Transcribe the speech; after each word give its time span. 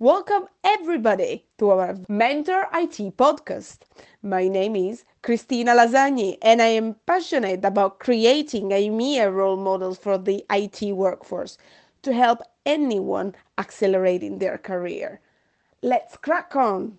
Welcome 0.00 0.46
everybody 0.62 1.44
to 1.58 1.70
our 1.70 1.96
Mentor 2.08 2.68
IT 2.72 3.16
podcast. 3.16 3.78
My 4.22 4.46
name 4.46 4.76
is 4.76 5.04
Cristina 5.22 5.72
Lasagni 5.72 6.38
and 6.40 6.62
I 6.62 6.66
am 6.66 6.94
passionate 7.04 7.64
about 7.64 7.98
creating 7.98 8.68
EMEA 8.68 9.34
role 9.34 9.56
models 9.56 9.98
for 9.98 10.16
the 10.16 10.44
IT 10.50 10.94
workforce 10.94 11.58
to 12.02 12.12
help 12.12 12.42
anyone 12.64 13.34
accelerating 13.58 14.38
their 14.38 14.56
career. 14.56 15.20
Let's 15.82 16.16
crack 16.16 16.54
on. 16.54 16.98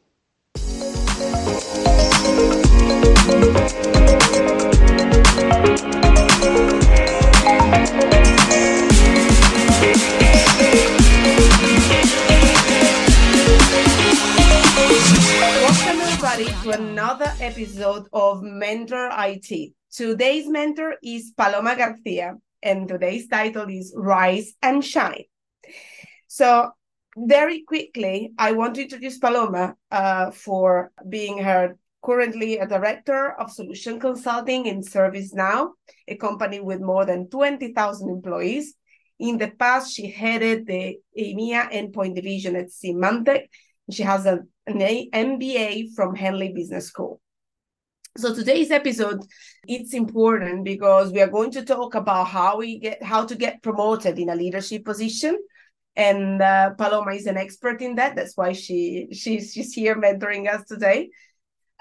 Welcome 14.90 16.02
everybody 16.02 16.46
to 16.64 16.72
another 16.72 17.32
episode 17.40 18.08
of 18.12 18.42
Mentor 18.42 19.12
IT. 19.12 19.74
Today's 19.92 20.48
mentor 20.48 20.96
is 21.04 21.32
Paloma 21.38 21.76
Garcia, 21.76 22.38
and 22.64 22.88
today's 22.88 23.28
title 23.28 23.70
is 23.70 23.94
Rise 23.96 24.56
and 24.64 24.84
Shine. 24.84 25.26
So, 26.26 26.72
very 27.16 27.62
quickly, 27.68 28.32
I 28.40 28.54
want 28.54 28.76
to 28.76 28.82
introduce 28.82 29.20
Paloma 29.20 29.76
uh, 29.92 30.32
for 30.32 30.92
being 31.08 31.38
her 31.38 31.78
currently 32.04 32.58
a 32.58 32.66
director 32.66 33.34
of 33.40 33.52
solution 33.52 34.00
consulting 34.00 34.66
in 34.66 34.82
ServiceNow, 34.82 35.70
a 36.08 36.16
company 36.16 36.62
with 36.62 36.82
more 36.82 37.06
than 37.06 37.30
20,000 37.30 38.10
employees. 38.10 38.74
In 39.20 39.38
the 39.38 39.50
past, 39.52 39.94
she 39.94 40.10
headed 40.10 40.66
the 40.66 40.98
EMEA 41.16 41.72
endpoint 41.72 42.16
division 42.16 42.56
at 42.56 42.70
Symantec. 42.70 43.50
She 43.92 44.04
has 44.04 44.26
a, 44.26 44.40
an 44.70 44.80
MBA 44.80 45.94
from 45.96 46.16
Henley 46.16 46.52
Business 46.54 46.88
School. 46.88 47.20
So 48.18 48.34
today's 48.34 48.72
episode, 48.72 49.24
it's 49.68 49.94
important 49.94 50.66
because 50.66 51.12
we 51.12 51.22
are 51.22 51.30
going 51.30 51.52
to 51.52 51.64
talk 51.64 51.96
about 51.96 52.28
how 52.28 52.58
we 52.58 52.80
get 52.80 53.02
how 53.04 53.26
to 53.26 53.36
get 53.36 53.64
promoted 53.64 54.20
in 54.20 54.30
a 54.30 54.36
leadership 54.36 54.84
position. 54.84 55.38
And 55.96 56.42
uh, 56.42 56.72
Paloma 56.72 57.14
is 57.14 57.28
an 57.28 57.38
expert 57.38 57.82
in 57.82 57.96
that. 57.96 58.16
That's 58.16 58.36
why 58.36 58.54
she 58.54 59.08
she's 59.12 59.54
she's 59.54 59.74
here 59.74 59.96
mentoring 59.96 60.52
us 60.54 60.66
today. 60.66 61.10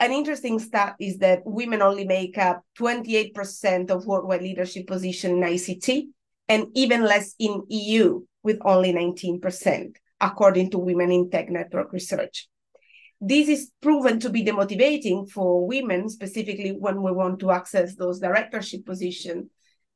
An 0.01 0.13
interesting 0.13 0.61
stat 0.61 0.95
is 1.01 1.19
that 1.19 1.43
women 1.45 1.83
only 1.83 2.05
make 2.05 2.39
up 2.39 2.63
28% 2.79 3.91
of 3.91 4.07
worldwide 4.07 4.43
leadership 4.43 4.87
position 4.87 5.33
in 5.33 5.41
ICT, 5.41 6.05
and 6.49 6.67
even 6.75 7.03
less 7.03 7.35
in 7.41 7.65
EU, 7.69 8.23
with 8.45 8.59
only 8.65 8.93
19%, 8.93 9.97
according 10.21 10.71
to 10.71 10.79
Women 10.79 11.11
in 11.11 11.31
Tech 11.31 11.51
Network 11.51 11.93
research. 11.93 12.49
This 13.21 13.49
is 13.49 13.73
proven 13.81 14.21
to 14.21 14.31
be 14.31 14.45
demotivating 14.45 15.29
for 15.29 15.67
women, 15.67 16.09
specifically 16.09 16.71
when 16.71 17.03
we 17.03 17.11
want 17.11 17.41
to 17.41 17.51
access 17.51 17.97
those 17.97 18.21
directorship 18.21 18.87
positions. 18.87 19.51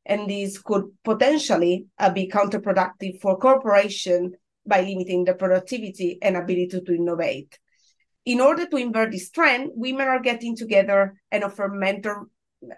And 0.05 0.29
this 0.29 0.59
could 0.59 0.87
potentially 1.05 1.87
uh, 1.99 2.11
be 2.11 2.29
counterproductive 2.29 3.21
for 3.21 3.39
corporation 3.39 4.33
by 4.67 4.81
limiting 4.81 5.25
the 5.25 5.35
productivity 5.35 6.19
and 6.21 6.37
ability 6.37 6.81
to 6.85 6.95
innovate. 6.95 7.59
In 8.25 8.41
order 8.41 8.67
to 8.67 8.77
invert 8.77 9.13
this 9.13 9.31
trend, 9.31 9.71
women 9.75 10.09
are 10.09 10.21
getting 10.21 10.57
together 10.57 11.15
and 11.31 11.45
offer 11.45 11.69
mentor 11.69 12.29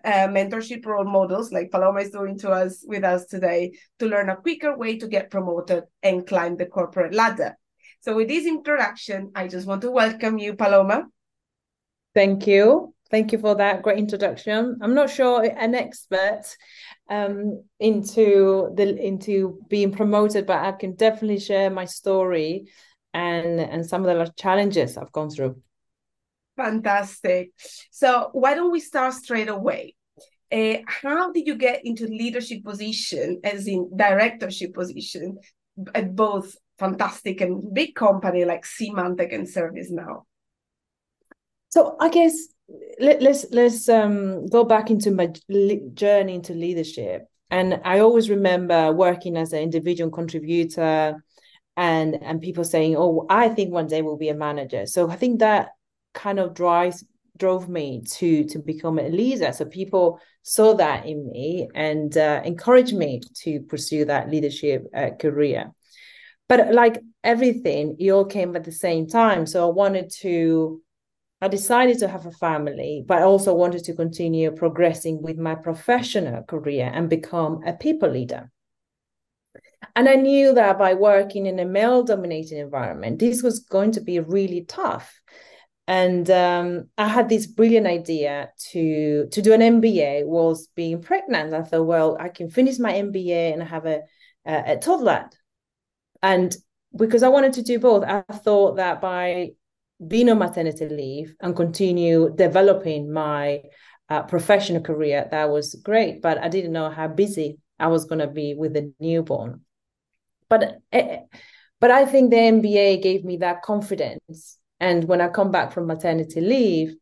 uh, 0.05 0.29
mentorship 0.29 0.85
role 0.87 1.05
models 1.05 1.53
like 1.53 1.71
Paloma 1.71 2.01
is 2.01 2.11
doing 2.11 2.39
to 2.39 2.51
us 2.51 2.83
with 2.87 3.05
us 3.05 3.27
today 3.27 3.73
to 3.99 4.07
learn 4.07 4.31
a 4.31 4.37
quicker 4.37 4.77
way 4.77 4.97
to 4.99 5.07
get 5.07 5.31
promoted 5.31 5.85
and 6.03 6.27
climb 6.27 6.57
the 6.57 6.65
corporate 6.67 7.13
ladder. 7.13 7.59
So, 8.05 8.15
with 8.15 8.29
this 8.29 8.45
introduction, 8.45 9.33
I 9.35 9.49
just 9.49 9.67
want 9.67 9.81
to 9.81 9.91
welcome 9.91 10.37
you, 10.37 10.53
Paloma. 10.53 11.07
Thank 12.15 12.47
you. 12.47 12.95
Thank 13.11 13.33
you 13.33 13.39
for 13.39 13.55
that 13.55 13.81
great 13.81 13.99
introduction. 13.99 14.79
I'm 14.83 14.93
not 14.93 15.09
sure 15.09 15.43
an 15.43 15.75
expert 15.75 16.43
um, 17.09 17.65
into 17.81 18.75
the 18.75 18.95
into 19.03 19.59
being 19.71 19.91
promoted, 19.91 20.45
but 20.45 20.59
I 20.59 20.73
can 20.73 20.97
definitely 20.97 21.39
share 21.39 21.71
my 21.71 21.87
story 21.87 22.67
and 23.15 23.59
and 23.59 23.87
some 23.87 24.05
of 24.05 24.15
the 24.15 24.31
challenges 24.37 24.99
I've 24.99 25.13
gone 25.13 25.31
through. 25.31 25.63
Fantastic. 26.59 27.53
So 27.91 28.29
why 28.35 28.53
don't 28.53 28.71
we 28.71 28.81
start 28.81 29.15
straight 29.15 29.49
away? 29.49 29.95
Uh, 30.53 30.81
how 30.87 31.33
did 31.33 31.47
you 31.47 31.55
get 31.55 31.87
into 31.87 32.07
leadership 32.07 32.65
position, 32.65 33.41
as 33.43 33.67
in 33.67 33.91
directorship 33.97 34.75
position, 34.75 35.39
at 35.95 36.15
both 36.15 36.55
fantastic 36.79 37.41
and 37.41 37.73
big 37.73 37.95
company 37.95 38.45
like 38.45 38.65
Symantec 38.65 39.35
and 39.35 39.47
ServiceNow? 39.47 40.25
So 41.69 41.97
I 42.01 42.09
guess 42.09 42.35
let, 43.01 43.21
let's 43.21 43.47
let's 43.51 43.89
um, 43.89 44.47
go 44.47 44.65
back 44.65 44.91
into 44.91 45.11
my 45.11 45.27
journey 45.95 46.35
into 46.35 46.55
leadership. 46.55 47.27
And 47.51 47.81
I 47.85 48.01
always 48.01 48.31
remember 48.31 48.93
working 48.93 49.37
as 49.37 49.53
an 49.53 49.61
individual 49.61 50.11
contributor, 50.11 51.23
and 51.77 52.23
and 52.23 52.41
people 52.41 52.65
saying, 52.65 52.97
"Oh, 52.97 53.27
I 53.29 53.49
think 53.49 53.73
one 53.73 53.87
day 53.87 54.03
we'll 54.03 54.17
be 54.17 54.29
a 54.29 54.35
manager." 54.35 54.87
So 54.87 55.11
I 55.11 55.17
think 55.17 55.41
that 55.41 55.71
kind 56.15 56.39
of 56.39 56.55
drives 56.55 57.05
drove 57.37 57.69
me 57.69 58.03
to 58.09 58.45
to 58.45 58.59
become 58.61 58.99
a 58.99 59.09
leader 59.09 59.53
so 59.53 59.65
people 59.65 60.21
saw 60.43 60.73
that 60.75 61.05
in 61.05 61.29
me 61.29 61.69
and 61.75 62.17
uh, 62.17 62.41
encouraged 62.45 62.95
me 62.95 63.21
to 63.35 63.61
pursue 63.63 64.05
that 64.05 64.31
leadership 64.31 64.87
uh, 64.95 65.11
career 65.19 65.73
but 66.49 66.73
like 66.73 67.01
everything 67.23 67.97
it 67.99 68.11
all 68.11 68.25
came 68.25 68.55
at 68.57 68.65
the 68.65 68.73
same 68.73 69.07
time. 69.07 69.47
So 69.47 69.69
i 69.69 69.73
wanted 69.73 70.11
to 70.21 70.83
i 71.41 71.49
decided 71.49 71.99
to 71.99 72.09
have 72.09 72.27
a 72.27 72.31
family 72.31 73.05
but 73.07 73.19
i 73.19 73.23
also 73.23 73.55
wanted 73.55 73.85
to 73.85 73.95
continue 73.95 74.51
progressing 74.51 75.21
with 75.21 75.37
my 75.37 75.55
professional 75.55 76.43
career 76.43 76.91
and 76.93 77.11
become 77.11 77.63
a 77.67 77.73
people 77.73 78.11
leader. 78.11 78.51
And 79.97 80.09
i 80.09 80.15
knew 80.15 80.55
that 80.55 80.79
by 80.79 80.95
working 80.95 81.47
in 81.47 81.59
a 81.59 81.65
male 81.65 82.03
dominated 82.03 82.59
environment 82.59 83.19
this 83.19 83.43
was 83.43 83.61
going 83.61 83.93
to 83.93 84.01
be 84.01 84.21
really 84.21 84.65
tough. 84.65 85.21
And 85.87 86.31
um, 86.31 86.89
I 86.97 87.09
had 87.09 87.29
this 87.29 87.47
brilliant 87.47 87.87
idea 87.87 88.49
to 88.71 89.27
to 89.31 89.43
do 89.43 89.53
an 89.53 89.61
MBA 89.61 90.25
whilst 90.25 90.75
being 90.75 91.03
pregnant. 91.03 91.53
I 91.53 91.63
thought, 91.63 91.85
well, 91.85 92.17
I 92.19 92.31
can 92.31 92.49
finish 92.49 92.79
my 92.79 92.93
MBA 92.93 93.53
and 93.53 93.63
have 93.63 93.85
a 93.85 94.01
a, 94.47 94.73
a 94.73 94.77
toddler, 94.79 95.29
and 96.25 96.57
because 96.97 97.23
I 97.23 97.29
wanted 97.29 97.53
to 97.55 97.63
do 97.63 97.79
both, 97.79 98.03
I 98.03 98.23
thought 98.33 98.77
that 98.77 99.03
by 99.03 99.51
being 100.09 100.31
on 100.31 100.39
maternity 100.39 100.89
leave 100.89 101.35
and 101.41 101.55
continue 101.55 102.35
developing 102.35 103.13
my 103.13 103.61
uh, 104.09 104.23
professional 104.23 104.81
career, 104.81 105.29
that 105.31 105.51
was 105.51 105.75
great. 105.75 106.23
But 106.23 106.39
I 106.39 106.49
didn't 106.49 106.73
know 106.73 106.89
how 106.89 107.09
busy 107.09 107.59
I 107.79 107.89
was 107.89 108.07
going 108.07 108.21
to 108.21 108.27
be 108.27 108.55
with 108.55 108.73
the 108.73 108.95
newborn. 109.01 109.61
But 110.49 110.79
eh, 110.93 111.19
but 111.79 111.91
I 111.91 112.07
think 112.07 112.31
the 112.31 112.37
MBA 112.37 113.03
gave 113.03 113.23
me 113.23 113.37
that 113.39 113.61
confidence 113.61 114.59
and 114.81 115.05
when 115.05 115.21
I 115.21 115.29
come 115.29 115.51
back 115.51 115.73
from 115.73 115.87
maternity 115.87 116.41
leave, 116.41 116.95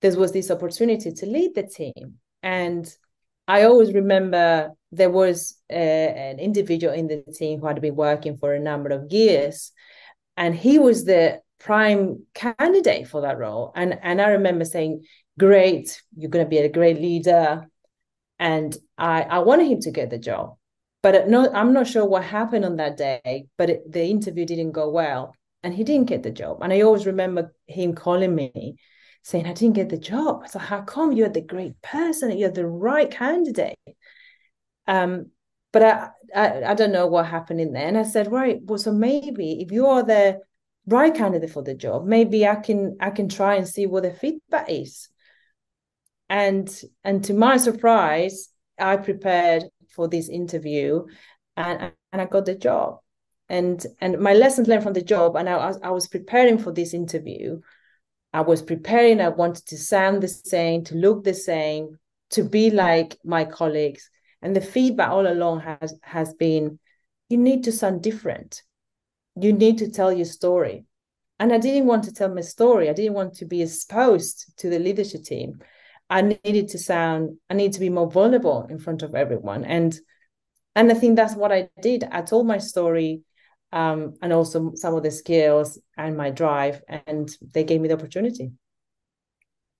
there 0.00 0.16
was 0.16 0.32
this 0.32 0.50
opportunity 0.50 1.12
to 1.12 1.26
lead 1.26 1.54
the 1.54 1.64
team. 1.64 2.14
And 2.42 2.88
I 3.46 3.64
always 3.64 3.92
remember 3.92 4.70
there 4.92 5.10
was 5.10 5.56
a, 5.70 5.74
an 5.74 6.38
individual 6.38 6.92
in 6.94 7.08
the 7.08 7.22
team 7.32 7.60
who 7.60 7.66
had 7.66 7.80
been 7.80 7.96
working 7.96 8.36
for 8.36 8.54
a 8.54 8.60
number 8.60 8.90
of 8.90 9.10
years, 9.12 9.72
and 10.36 10.54
he 10.54 10.78
was 10.78 11.04
the 11.04 11.40
prime 11.58 12.24
candidate 12.34 13.08
for 13.08 13.22
that 13.22 13.38
role. 13.38 13.72
And 13.74 13.98
and 14.02 14.20
I 14.20 14.30
remember 14.30 14.64
saying, 14.64 15.04
"Great, 15.38 16.02
you're 16.16 16.30
going 16.30 16.44
to 16.44 16.48
be 16.48 16.58
a 16.58 16.68
great 16.68 17.00
leader," 17.00 17.68
and 18.38 18.76
I 18.96 19.22
I 19.22 19.38
wanted 19.40 19.68
him 19.68 19.80
to 19.80 19.90
get 19.90 20.10
the 20.10 20.18
job, 20.18 20.56
but 21.02 21.28
no, 21.28 21.50
I'm 21.52 21.72
not 21.72 21.86
sure 21.86 22.04
what 22.06 22.24
happened 22.24 22.64
on 22.64 22.76
that 22.76 22.96
day. 22.96 23.46
But 23.58 23.70
it, 23.70 23.92
the 23.92 24.04
interview 24.04 24.46
didn't 24.46 24.72
go 24.72 24.90
well, 24.90 25.34
and 25.62 25.74
he 25.74 25.84
didn't 25.84 26.08
get 26.08 26.22
the 26.22 26.30
job. 26.30 26.62
And 26.62 26.72
I 26.72 26.82
always 26.82 27.06
remember 27.06 27.54
him 27.66 27.94
calling 27.94 28.34
me 28.34 28.76
saying, 29.26 29.46
I 29.46 29.52
didn't 29.52 29.74
get 29.74 29.88
the 29.88 29.98
job. 29.98 30.42
I 30.44 30.46
said, 30.46 30.62
How 30.62 30.82
come 30.82 31.10
you're 31.10 31.28
the 31.28 31.40
great 31.40 31.82
person? 31.82 32.38
You're 32.38 32.50
the 32.50 32.66
right 32.66 33.10
candidate. 33.10 33.76
Um, 34.86 35.30
but 35.72 35.82
I, 35.82 36.08
I, 36.34 36.64
I 36.64 36.74
don't 36.74 36.92
know 36.92 37.06
what 37.06 37.26
happened 37.26 37.60
in 37.60 37.72
there. 37.72 37.86
And 37.86 37.98
I 37.98 38.04
said, 38.04 38.30
Right, 38.32 38.60
well, 38.62 38.78
so 38.78 38.92
maybe 38.92 39.60
if 39.60 39.72
you 39.72 39.86
are 39.86 40.02
the 40.02 40.40
right 40.86 41.14
candidate 41.14 41.50
for 41.50 41.62
the 41.62 41.74
job, 41.74 42.06
maybe 42.06 42.46
I 42.46 42.56
can 42.56 42.96
I 43.00 43.10
can 43.10 43.28
try 43.28 43.56
and 43.56 43.68
see 43.68 43.86
what 43.86 44.04
the 44.04 44.12
feedback 44.12 44.66
is. 44.68 45.08
And 46.28 46.68
and 47.04 47.24
to 47.24 47.34
my 47.34 47.56
surprise, 47.56 48.48
I 48.78 48.96
prepared 48.96 49.64
for 49.94 50.08
this 50.08 50.28
interview 50.28 51.06
and, 51.56 51.92
and 52.12 52.22
I 52.22 52.26
got 52.26 52.46
the 52.46 52.54
job 52.54 53.00
and 53.48 53.84
and 54.00 54.18
my 54.18 54.34
lessons 54.34 54.68
learned 54.68 54.82
from 54.82 54.92
the 54.92 55.02
job 55.02 55.36
and 55.36 55.48
I 55.48 55.72
I 55.82 55.90
was 55.90 56.08
preparing 56.08 56.58
for 56.58 56.72
this 56.72 56.94
interview 56.94 57.60
i 58.32 58.40
was 58.40 58.62
preparing 58.62 59.20
i 59.20 59.28
wanted 59.28 59.64
to 59.66 59.76
sound 59.76 60.22
the 60.22 60.28
same 60.28 60.84
to 60.84 60.94
look 60.94 61.24
the 61.24 61.34
same 61.34 61.98
to 62.30 62.42
be 62.42 62.70
like 62.70 63.16
my 63.24 63.44
colleagues 63.44 64.10
and 64.46 64.56
the 64.56 64.60
feedback 64.60 65.10
all 65.10 65.26
along 65.26 65.60
has 65.60 65.94
has 66.02 66.32
been 66.34 66.78
you 67.28 67.36
need 67.36 67.64
to 67.64 67.72
sound 67.72 68.02
different 68.02 68.62
you 69.36 69.52
need 69.52 69.78
to 69.78 69.90
tell 69.90 70.12
your 70.12 70.24
story. 70.24 70.84
And 71.38 71.52
I 71.52 71.58
didn't 71.58 71.86
want 71.86 72.04
to 72.04 72.12
tell 72.12 72.34
my 72.34 72.40
story. 72.40 72.88
I 72.88 72.94
didn't 72.94 73.12
want 73.12 73.34
to 73.34 73.44
be 73.44 73.62
exposed 73.62 74.52
to 74.58 74.70
the 74.70 74.78
leadership 74.78 75.24
team. 75.24 75.60
I 76.08 76.22
needed 76.22 76.68
to 76.68 76.78
sound, 76.78 77.36
I 77.50 77.54
need 77.54 77.74
to 77.74 77.80
be 77.80 77.90
more 77.90 78.10
vulnerable 78.10 78.66
in 78.70 78.78
front 78.78 79.02
of 79.02 79.14
everyone. 79.14 79.64
And 79.64 79.94
and 80.74 80.90
I 80.90 80.94
think 80.94 81.16
that's 81.16 81.34
what 81.34 81.52
I 81.52 81.70
did. 81.80 82.04
I 82.04 82.20
told 82.20 82.46
my 82.46 82.58
story 82.58 83.22
um, 83.72 84.14
and 84.20 84.32
also 84.32 84.72
some 84.74 84.94
of 84.94 85.02
the 85.02 85.10
skills 85.10 85.78
and 85.96 86.16
my 86.16 86.30
drive, 86.30 86.82
and 86.86 87.30
they 87.54 87.64
gave 87.64 87.80
me 87.80 87.88
the 87.88 87.94
opportunity. 87.94 88.52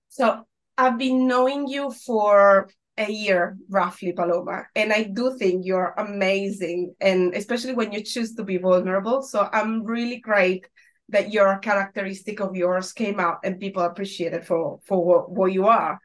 So 0.09 0.43
I've 0.75 0.97
been 0.97 1.27
knowing 1.27 1.67
you 1.67 1.91
for 1.91 2.69
a 2.97 3.11
year 3.11 3.57
roughly 3.69 4.11
paloma. 4.11 4.63
And 4.75 4.91
i 4.91 5.03
do 5.03 5.37
think 5.37 5.65
you're 5.65 5.93
amazing 5.97 6.95
and 6.99 7.33
especially 7.33 7.73
when 7.73 7.91
you 7.91 8.03
choose 8.03 8.35
to 8.35 8.43
be 8.43 8.57
vulnerable. 8.57 9.21
So 9.21 9.49
i'm 9.51 9.83
really 9.83 10.17
great 10.17 10.67
that 11.09 11.31
your 11.31 11.57
characteristic 11.59 12.41
of 12.41 12.55
yours 12.55 12.91
came 12.91 13.19
out 13.19 13.39
and 13.43 13.59
people 13.59 13.83
appreciate 13.83 14.33
it 14.33 14.45
for 14.45 14.79
for 14.83 15.03
what, 15.03 15.31
what 15.31 15.53
you 15.53 15.67
are. 15.67 15.99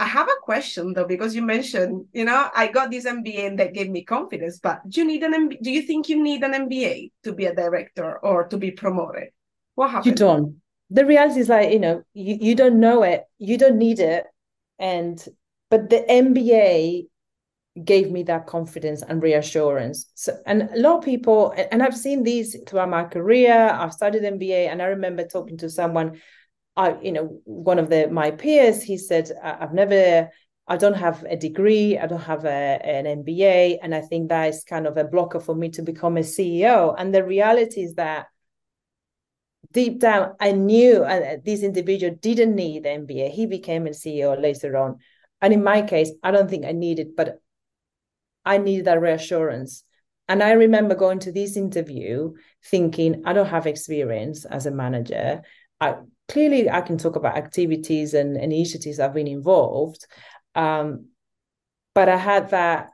I 0.00 0.04
have 0.04 0.28
a 0.28 0.40
question 0.42 0.92
though 0.92 1.06
because 1.06 1.34
you 1.34 1.42
mentioned 1.42 2.06
you 2.12 2.24
know 2.24 2.48
i 2.54 2.68
got 2.68 2.90
this 2.90 3.04
mba 3.04 3.46
and 3.46 3.58
that 3.58 3.74
gave 3.74 3.90
me 3.90 4.04
confidence 4.04 4.60
but 4.62 4.80
do 4.88 5.00
you 5.00 5.06
need 5.06 5.24
an 5.24 5.32
MBA, 5.34 5.58
do 5.60 5.70
you 5.72 5.82
think 5.82 6.08
you 6.08 6.22
need 6.22 6.44
an 6.44 6.52
mba 6.68 7.10
to 7.24 7.32
be 7.32 7.46
a 7.46 7.54
director 7.54 8.18
or 8.18 8.46
to 8.48 8.56
be 8.56 8.70
promoted? 8.70 9.30
What 9.74 9.90
happened? 9.90 10.06
you 10.06 10.14
don't. 10.14 10.56
The 10.90 11.04
reality 11.04 11.40
is 11.40 11.48
like 11.48 11.72
you 11.72 11.78
know 11.80 12.02
you, 12.14 12.38
you 12.40 12.54
don't 12.54 12.80
know 12.80 13.02
it. 13.02 13.24
You 13.38 13.58
don't 13.58 13.78
need 13.78 13.98
it. 13.98 14.24
And 14.78 15.24
but 15.70 15.90
the 15.90 16.04
MBA 16.08 17.06
gave 17.84 18.10
me 18.10 18.22
that 18.24 18.46
confidence 18.46 19.02
and 19.02 19.22
reassurance. 19.22 20.10
So, 20.14 20.36
and 20.46 20.62
a 20.62 20.78
lot 20.78 20.98
of 20.98 21.04
people, 21.04 21.54
and 21.70 21.82
I've 21.82 21.96
seen 21.96 22.22
these 22.22 22.56
throughout 22.66 22.88
my 22.88 23.04
career. 23.04 23.68
I've 23.68 23.92
studied 23.92 24.22
MBA, 24.22 24.68
and 24.68 24.82
I 24.82 24.86
remember 24.86 25.26
talking 25.26 25.58
to 25.58 25.70
someone, 25.70 26.20
I, 26.76 26.98
you 27.00 27.12
know, 27.12 27.40
one 27.44 27.78
of 27.78 27.90
the 27.90 28.08
my 28.08 28.30
peers. 28.30 28.82
He 28.82 28.98
said, 28.98 29.32
"I've 29.42 29.74
never." 29.74 30.30
I 30.70 30.76
don't 30.76 30.94
have 30.94 31.24
a 31.24 31.34
degree. 31.34 31.96
I 31.96 32.06
don't 32.06 32.20
have 32.20 32.44
a, 32.44 32.78
an 32.84 33.06
MBA. 33.24 33.78
And 33.82 33.94
I 33.94 34.02
think 34.02 34.28
that 34.28 34.50
is 34.50 34.64
kind 34.64 34.86
of 34.86 34.98
a 34.98 35.04
blocker 35.04 35.40
for 35.40 35.54
me 35.54 35.70
to 35.70 35.80
become 35.80 36.18
a 36.18 36.20
CEO. 36.20 36.94
And 36.98 37.14
the 37.14 37.24
reality 37.24 37.80
is 37.80 37.94
that 37.94 38.26
deep 39.72 40.00
down, 40.00 40.34
I 40.40 40.52
knew 40.52 41.04
uh, 41.04 41.38
this 41.42 41.62
individual 41.62 42.14
didn't 42.20 42.54
need 42.54 42.84
MBA. 42.84 43.30
He 43.30 43.46
became 43.46 43.86
a 43.86 43.90
CEO 43.90 44.38
later 44.40 44.76
on. 44.76 44.98
And 45.40 45.52
in 45.52 45.62
my 45.62 45.82
case, 45.82 46.10
I 46.22 46.30
don't 46.30 46.50
think 46.50 46.64
I 46.64 46.72
needed, 46.72 47.16
but 47.16 47.40
I 48.44 48.58
needed 48.58 48.86
that 48.86 49.00
reassurance. 49.00 49.84
And 50.28 50.42
I 50.42 50.52
remember 50.52 50.94
going 50.94 51.20
to 51.20 51.32
this 51.32 51.56
interview 51.56 52.34
thinking, 52.64 53.22
I 53.24 53.32
don't 53.32 53.46
have 53.46 53.66
experience 53.66 54.44
as 54.44 54.66
a 54.66 54.70
manager. 54.70 55.42
I 55.80 55.96
clearly 56.28 56.68
I 56.68 56.82
can 56.82 56.98
talk 56.98 57.16
about 57.16 57.36
activities 57.36 58.14
and, 58.14 58.36
initiatives 58.36 59.00
I've 59.00 59.14
been 59.14 59.26
involved. 59.26 60.06
Um, 60.54 61.08
but 61.94 62.08
I 62.08 62.16
had 62.16 62.50
that, 62.50 62.90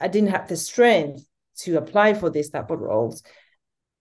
I 0.00 0.08
didn't 0.08 0.30
have 0.30 0.48
the 0.48 0.56
strength 0.56 1.26
to 1.60 1.78
apply 1.78 2.14
for 2.14 2.28
this 2.28 2.50
type 2.50 2.70
of 2.70 2.80
roles. 2.80 3.22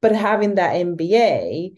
But 0.02 0.14
having 0.14 0.56
that 0.56 0.76
MBA 0.76 1.78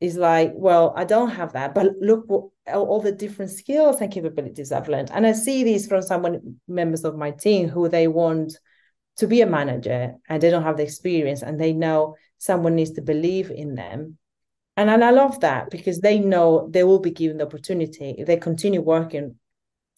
is 0.00 0.16
like, 0.16 0.52
well, 0.54 0.92
I 0.96 1.04
don't 1.04 1.30
have 1.30 1.54
that, 1.54 1.74
but 1.74 1.96
look 2.00 2.24
what 2.26 2.50
all 2.72 3.00
the 3.00 3.12
different 3.12 3.50
skills 3.50 4.00
and 4.00 4.12
capabilities 4.12 4.72
I've 4.72 4.88
learned. 4.88 5.10
And 5.12 5.26
I 5.26 5.32
see 5.32 5.62
these 5.62 5.86
from 5.86 6.02
someone 6.02 6.60
members 6.66 7.04
of 7.04 7.16
my 7.16 7.30
team 7.30 7.68
who 7.68 7.88
they 7.88 8.08
want 8.08 8.58
to 9.16 9.26
be 9.26 9.40
a 9.40 9.46
manager 9.46 10.14
and 10.28 10.42
they 10.42 10.50
don't 10.50 10.62
have 10.62 10.76
the 10.76 10.82
experience 10.82 11.42
and 11.42 11.60
they 11.60 11.72
know 11.72 12.16
someone 12.38 12.74
needs 12.74 12.92
to 12.92 13.02
believe 13.02 13.50
in 13.50 13.74
them. 13.74 14.18
And, 14.76 14.90
and 14.90 15.02
I 15.02 15.10
love 15.10 15.40
that 15.40 15.70
because 15.70 16.00
they 16.00 16.18
know 16.18 16.68
they 16.70 16.84
will 16.84 16.98
be 16.98 17.10
given 17.10 17.38
the 17.38 17.46
opportunity 17.46 18.14
if 18.18 18.26
they 18.26 18.36
continue 18.36 18.82
working 18.82 19.36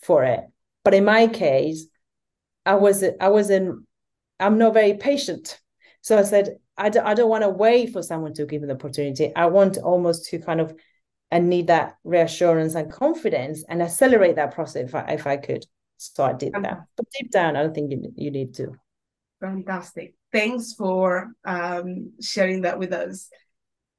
for 0.02 0.24
it. 0.24 0.40
But 0.84 0.94
in 0.94 1.04
my 1.04 1.26
case, 1.26 1.86
I 2.64 2.74
was 2.74 3.02
I 3.20 3.28
wasn't 3.28 3.86
I'm 4.38 4.58
not 4.58 4.74
very 4.74 4.94
patient. 4.94 5.58
So 6.00 6.16
I 6.16 6.22
said, 6.22 6.58
I 6.76 6.90
don't 6.90 7.28
want 7.28 7.42
to 7.42 7.48
wait 7.48 7.92
for 7.92 8.02
someone 8.02 8.34
to 8.34 8.46
give 8.46 8.62
me 8.62 8.68
the 8.68 8.74
opportunity. 8.74 9.34
I 9.34 9.46
want 9.46 9.78
almost 9.78 10.26
to 10.26 10.38
kind 10.38 10.60
of 10.60 10.74
and 11.30 11.48
need 11.48 11.66
that 11.66 11.96
reassurance 12.04 12.74
and 12.74 12.90
confidence 12.90 13.64
and 13.68 13.82
accelerate 13.82 14.36
that 14.36 14.54
process 14.54 14.88
if 14.88 14.94
I, 14.94 15.00
if 15.12 15.26
I 15.26 15.36
could. 15.36 15.64
So 15.98 16.24
I 16.24 16.32
did 16.32 16.54
that. 16.54 16.84
But 16.96 17.06
deep 17.18 17.30
down, 17.30 17.56
I 17.56 17.62
don't 17.62 17.74
think 17.74 17.90
you, 17.90 18.12
you 18.16 18.30
need 18.30 18.54
to. 18.54 18.72
Fantastic. 19.40 20.14
Thanks 20.32 20.74
for 20.74 21.32
um, 21.44 22.12
sharing 22.20 22.62
that 22.62 22.78
with 22.78 22.92
us. 22.92 23.28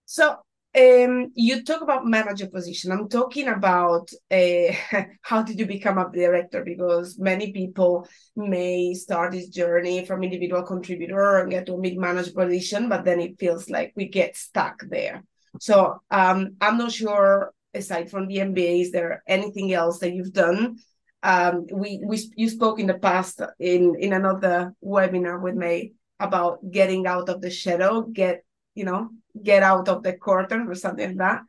So 0.05 0.37
um, 0.77 1.31
you 1.35 1.63
talk 1.63 1.81
about 1.81 2.05
manager 2.05 2.47
position. 2.47 2.91
I'm 2.91 3.09
talking 3.09 3.47
about 3.47 4.11
uh, 4.31 4.73
how 5.21 5.41
did 5.41 5.59
you 5.59 5.65
become 5.65 5.97
a 5.97 6.11
director? 6.11 6.63
Because 6.63 7.17
many 7.17 7.51
people 7.51 8.07
may 8.35 8.93
start 8.93 9.31
this 9.31 9.49
journey 9.49 10.05
from 10.05 10.23
individual 10.23 10.63
contributor 10.63 11.39
and 11.39 11.51
get 11.51 11.65
to 11.65 11.73
a 11.73 11.79
mid 11.79 11.97
manager 11.97 12.31
position, 12.31 12.89
but 12.89 13.03
then 13.03 13.19
it 13.19 13.39
feels 13.39 13.69
like 13.69 13.93
we 13.95 14.07
get 14.07 14.37
stuck 14.37 14.81
there. 14.89 15.23
So 15.59 16.01
um, 16.09 16.55
I'm 16.61 16.77
not 16.77 16.91
sure. 16.91 17.53
Aside 17.71 18.09
from 18.09 18.27
the 18.27 18.37
MBA, 18.37 18.81
is 18.81 18.91
there 18.91 19.21
anything 19.27 19.71
else 19.73 19.99
that 19.99 20.11
you've 20.11 20.33
done? 20.33 20.79
Um, 21.21 21.67
we 21.71 22.01
we 22.03 22.17
you 22.35 22.49
spoke 22.49 22.79
in 22.79 22.87
the 22.87 22.97
past 22.97 23.41
in 23.59 23.95
in 23.99 24.11
another 24.11 24.73
webinar 24.83 25.39
with 25.39 25.53
me 25.53 25.93
about 26.19 26.59
getting 26.71 27.05
out 27.05 27.29
of 27.29 27.41
the 27.41 27.51
shadow, 27.51 28.01
get 28.01 28.43
you 28.73 28.85
know 28.85 29.09
get 29.43 29.61
out 29.61 29.87
of 29.87 30.01
the 30.01 30.13
curtain 30.13 30.67
or 30.67 30.73
something 30.73 31.09
like 31.09 31.17
that. 31.17 31.41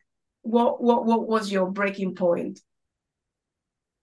What 0.42 0.82
what 0.82 1.06
what 1.06 1.26
was 1.26 1.50
your 1.50 1.70
breaking 1.70 2.16
point? 2.16 2.60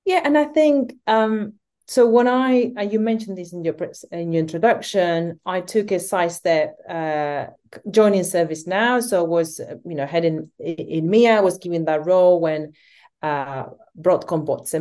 Yeah, 0.06 0.22
and 0.24 0.38
I 0.38 0.46
think 0.46 0.94
um, 1.06 1.54
so. 1.88 2.08
When 2.08 2.28
I 2.28 2.72
uh, 2.78 2.82
you 2.82 3.00
mentioned 3.00 3.38
this 3.38 3.54
in 3.54 3.64
your 3.64 3.76
in 4.12 4.34
your 4.34 4.42
introduction, 4.42 5.40
I 5.46 5.62
took 5.62 5.92
a 5.92 6.00
side 6.00 6.32
step 6.32 6.78
uh, 6.90 7.48
joining 7.90 8.22
ServiceNow. 8.22 9.02
So 9.02 9.24
I 9.24 9.28
was 9.28 9.60
you 9.86 9.96
know 9.96 10.06
heading 10.06 10.52
in 10.60 11.10
EMEA 11.10 11.44
was 11.44 11.58
given 11.58 11.86
that 11.86 12.06
role 12.06 12.40
when 12.40 12.74
uh, 13.22 13.66
Broadcom 14.00 14.46
bought. 14.46 14.68
So 14.68 14.78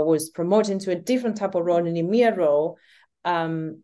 I 0.00 0.04
was 0.04 0.30
promoted 0.30 0.80
to 0.80 0.92
a 0.92 0.96
different 0.96 1.36
type 1.36 1.54
of 1.54 1.64
role, 1.64 1.78
an 1.78 1.94
EMEA 1.94 2.36
role. 2.36 2.78
Um, 3.24 3.82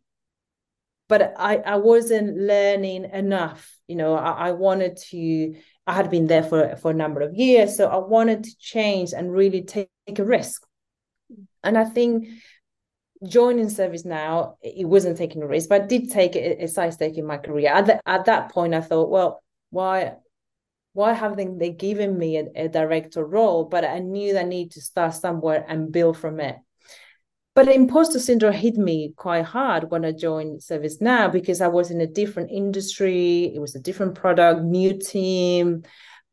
but 1.09 1.35
I, 1.37 1.57
I 1.59 1.77
wasn't 1.77 2.39
learning 2.39 3.05
enough. 3.13 3.71
You 3.87 3.97
know, 3.97 4.15
I, 4.15 4.49
I 4.49 4.53
wanted 4.53 4.97
to, 5.11 5.55
I 5.87 5.93
had 5.93 6.11
been 6.11 6.27
there 6.27 6.43
for, 6.43 6.77
for 6.77 6.91
a 6.91 6.95
number 6.95 7.21
of 7.21 7.35
years. 7.35 7.77
So 7.77 7.87
I 7.87 7.99
wanted 7.99 8.45
to 8.45 8.57
change 8.59 9.13
and 9.13 9.31
really 9.31 9.63
take, 9.63 9.91
take 10.07 10.19
a 10.19 10.25
risk. 10.25 10.65
And 11.63 11.79
I 11.79 11.85
think 11.85 12.29
joining 13.27 13.67
ServiceNow, 13.67 14.57
it 14.63 14.87
wasn't 14.87 15.17
taking 15.17 15.43
a 15.43 15.47
risk, 15.47 15.69
but 15.69 15.83
I 15.83 15.87
did 15.87 16.11
take 16.11 16.37
a, 16.37 16.65
a 16.65 16.69
side 16.69 16.95
stake 16.95 17.17
in 17.19 17.27
my 17.27 17.39
career. 17.39 17.73
At, 17.73 17.87
the, 17.87 18.01
at 18.07 18.25
that 18.27 18.51
point, 18.51 18.75
I 18.75 18.81
thought, 18.81 19.11
well, 19.11 19.43
why 19.71 20.15
why 20.95 21.15
haven't 21.15 21.59
they 21.59 21.71
given 21.71 22.19
me 22.19 22.37
a, 22.37 22.45
a 22.55 22.69
director 22.69 23.25
role? 23.25 23.65
But 23.65 23.85
I 23.85 23.99
knew 24.01 24.37
I 24.37 24.43
need 24.43 24.73
to 24.73 24.81
start 24.81 25.15
somewhere 25.15 25.65
and 25.67 25.91
build 25.91 26.19
from 26.19 26.39
it. 26.41 26.57
But 27.55 27.69
imposter 27.69 28.19
syndrome 28.19 28.55
hit 28.55 28.77
me 28.77 29.13
quite 29.15 29.45
hard 29.45 29.91
when 29.91 30.05
I 30.05 30.13
joined 30.13 30.61
ServiceNow 30.61 31.31
because 31.31 31.61
I 31.61 31.69
was 31.69 31.91
in 31.91 32.01
a 32.01 32.07
different 32.07 32.51
industry. 32.51 33.53
It 33.55 33.59
was 33.59 33.75
a 33.75 33.81
different 33.81 34.15
product, 34.15 34.63
new 34.63 34.99
team. 34.99 35.83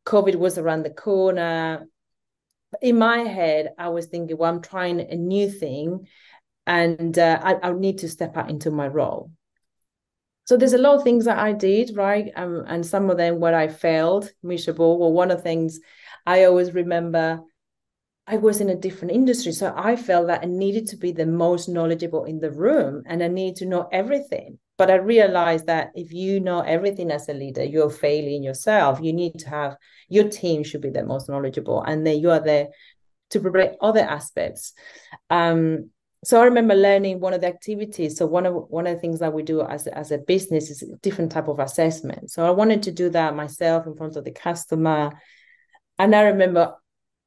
COVID 0.06 0.36
was 0.36 0.56
around 0.56 0.82
the 0.82 0.90
corner. 0.90 1.86
In 2.80 2.98
my 2.98 3.18
head, 3.18 3.70
I 3.78 3.88
was 3.88 4.06
thinking, 4.06 4.36
well, 4.36 4.52
I'm 4.52 4.62
trying 4.62 5.00
a 5.00 5.16
new 5.16 5.50
thing 5.50 6.06
and 6.66 7.18
uh, 7.18 7.40
I, 7.42 7.68
I 7.68 7.72
need 7.72 7.98
to 7.98 8.08
step 8.08 8.36
out 8.36 8.50
into 8.50 8.70
my 8.70 8.86
role. 8.86 9.30
So 10.44 10.56
there's 10.56 10.72
a 10.72 10.78
lot 10.78 10.96
of 10.96 11.04
things 11.04 11.26
that 11.26 11.38
I 11.38 11.52
did, 11.52 11.96
right? 11.96 12.30
Um, 12.34 12.64
and 12.66 12.84
some 12.84 13.08
of 13.10 13.16
them 13.16 13.38
where 13.38 13.54
I 13.54 13.68
failed, 13.68 14.30
miserable. 14.42 14.98
Well, 14.98 15.12
one 15.12 15.30
of 15.30 15.38
the 15.38 15.42
things 15.42 15.78
I 16.26 16.44
always 16.44 16.72
remember 16.72 17.40
I 18.26 18.36
was 18.36 18.60
in 18.60 18.68
a 18.68 18.76
different 18.76 19.12
industry. 19.12 19.50
So 19.50 19.74
I 19.76 19.96
felt 19.96 20.28
that 20.28 20.42
I 20.42 20.46
needed 20.46 20.86
to 20.88 20.96
be 20.96 21.10
the 21.10 21.26
most 21.26 21.68
knowledgeable 21.68 22.24
in 22.24 22.38
the 22.38 22.52
room 22.52 23.02
and 23.06 23.22
I 23.24 23.28
need 23.28 23.56
to 23.56 23.66
know 23.66 23.88
everything. 23.90 24.58
But 24.80 24.90
I 24.90 24.94
realized 24.94 25.66
that 25.66 25.90
if 25.94 26.10
you 26.10 26.40
know 26.40 26.60
everything 26.60 27.10
as 27.10 27.28
a 27.28 27.34
leader, 27.34 27.62
you're 27.62 27.90
failing 27.90 28.42
yourself. 28.42 28.98
You 29.02 29.12
need 29.12 29.38
to 29.40 29.50
have 29.50 29.76
your 30.08 30.30
team 30.30 30.64
should 30.64 30.80
be 30.80 30.88
the 30.88 31.04
most 31.04 31.28
knowledgeable, 31.28 31.82
and 31.82 32.06
then 32.06 32.18
you 32.18 32.30
are 32.30 32.40
there 32.40 32.68
to 33.28 33.40
provide 33.40 33.76
other 33.82 34.00
aspects. 34.00 34.72
Um, 35.28 35.90
so 36.24 36.40
I 36.40 36.44
remember 36.44 36.74
learning 36.74 37.20
one 37.20 37.34
of 37.34 37.42
the 37.42 37.48
activities. 37.48 38.16
So 38.16 38.24
one 38.24 38.46
of 38.46 38.54
one 38.70 38.86
of 38.86 38.94
the 38.94 39.00
things 39.02 39.18
that 39.18 39.34
we 39.34 39.42
do 39.42 39.60
as 39.60 39.86
as 39.86 40.12
a 40.12 40.16
business 40.16 40.70
is 40.70 40.80
a 40.80 40.96
different 41.02 41.30
type 41.30 41.48
of 41.48 41.58
assessment. 41.58 42.30
So 42.30 42.46
I 42.46 42.50
wanted 42.50 42.82
to 42.84 42.90
do 42.90 43.10
that 43.10 43.36
myself 43.36 43.86
in 43.86 43.94
front 43.96 44.16
of 44.16 44.24
the 44.24 44.32
customer, 44.32 45.12
and 45.98 46.16
I 46.16 46.22
remember 46.22 46.72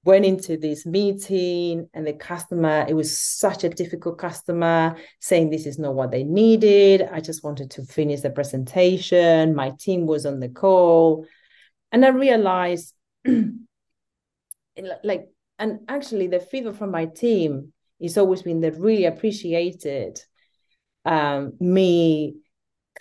went 0.05 0.25
into 0.25 0.57
this 0.57 0.86
meeting 0.86 1.89
and 1.93 2.05
the 2.05 2.13
customer 2.13 2.86
it 2.88 2.93
was 2.93 3.17
such 3.17 3.63
a 3.63 3.69
difficult 3.69 4.17
customer 4.17 4.98
saying 5.19 5.50
this 5.50 5.65
is 5.65 5.79
not 5.79 5.95
what 5.95 6.12
they 6.12 6.24
needed. 6.24 7.07
I 7.12 7.22
just 7.22 7.43
wanted 7.43 7.72
to 7.72 7.83
finish 7.86 8.22
the 8.22 8.29
presentation. 8.29 9.55
My 9.55 9.72
team 9.79 10.05
was 10.05 10.25
on 10.25 10.39
the 10.39 10.50
call. 10.50 11.25
And 11.91 12.05
i 12.05 12.10
realized 12.10 12.93
like 15.03 15.29
and 15.60 15.79
actually 15.88 16.27
the 16.27 16.39
feedback 16.39 16.75
from 16.75 16.91
my 16.91 17.05
team 17.05 17.72
is 18.00 18.17
always 18.17 18.41
been 18.41 18.62
that 18.62 18.77
really 18.77 19.05
appreciated 19.05 20.19
um, 21.05 21.53
me 21.60 22.36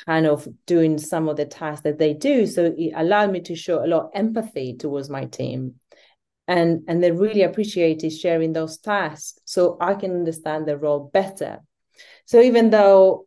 kind 0.06 0.26
of 0.26 0.46
doing 0.66 0.98
some 0.98 1.28
of 1.28 1.36
the 1.36 1.46
tasks 1.46 1.82
that 1.82 1.98
they 1.98 2.14
do. 2.14 2.46
So 2.46 2.74
it 2.76 2.92
allowed 2.94 3.32
me 3.32 3.40
to 3.42 3.54
show 3.54 3.84
a 3.84 3.86
lot 3.86 4.04
of 4.04 4.10
empathy 4.14 4.76
towards 4.76 5.10
my 5.10 5.26
team 5.26 5.74
and 6.48 6.82
and 6.88 7.02
they 7.02 7.10
really 7.10 7.42
appreciated 7.42 8.12
sharing 8.12 8.52
those 8.52 8.78
tasks 8.78 9.38
so 9.44 9.76
i 9.80 9.94
can 9.94 10.10
understand 10.12 10.66
the 10.66 10.76
role 10.76 11.10
better. 11.12 11.60
So 12.24 12.40
even 12.40 12.70
though 12.70 13.26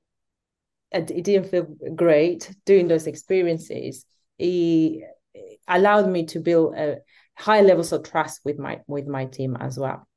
it 0.92 1.08
didn't 1.08 1.50
feel 1.50 1.68
great 1.96 2.54
doing 2.66 2.88
those 2.88 3.08
experiences 3.08 4.06
it 4.38 5.04
allowed 5.68 6.10
me 6.10 6.26
to 6.26 6.40
build 6.40 6.76
a 6.76 6.98
high 7.36 7.62
levels 7.62 7.92
of 7.92 8.04
trust 8.04 8.42
with 8.46 8.58
my 8.58 8.82
with 8.88 9.08
my 9.08 9.26
team 9.26 9.58
as 9.60 9.78
well. 9.78 10.08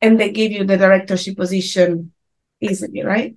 And 0.00 0.18
they 0.18 0.30
give 0.30 0.52
you 0.52 0.64
the 0.64 0.76
directorship 0.76 1.36
position 1.36 2.12
easily 2.60 3.04
right? 3.04 3.36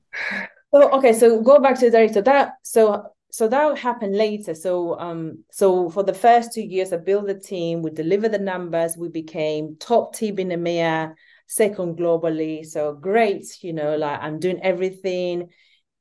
So 0.73 0.89
okay 0.97 1.13
so 1.13 1.41
go 1.41 1.59
back 1.59 1.79
to 1.79 1.85
the 1.85 1.91
director. 1.91 2.21
That 2.21 2.53
so 2.63 3.13
so 3.31 3.47
that 3.47 3.77
happened 3.77 4.15
later 4.15 4.53
so 4.53 4.99
um 4.99 5.43
so 5.51 5.89
for 5.89 6.03
the 6.03 6.13
first 6.13 6.53
two 6.53 6.61
years 6.61 6.93
i 6.93 6.97
built 6.97 7.27
the 7.27 7.39
team 7.39 7.81
we 7.81 7.89
delivered 7.89 8.31
the 8.31 8.39
numbers 8.39 8.97
we 8.97 9.09
became 9.09 9.75
top 9.79 10.13
team 10.15 10.37
in 10.39 10.49
EMEA 10.49 11.13
second 11.47 11.97
globally 11.97 12.65
so 12.65 12.93
great 12.93 13.45
you 13.61 13.73
know 13.73 13.95
like 13.97 14.19
i'm 14.21 14.39
doing 14.39 14.59
everything 14.61 15.49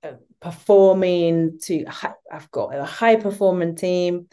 uh, 0.03 0.13
performing 0.41 1.59
to 1.63 1.85
i've 2.31 2.51
got 2.51 2.75
a 2.75 2.85
high 2.85 3.17
performing 3.17 3.75
team 3.75 4.27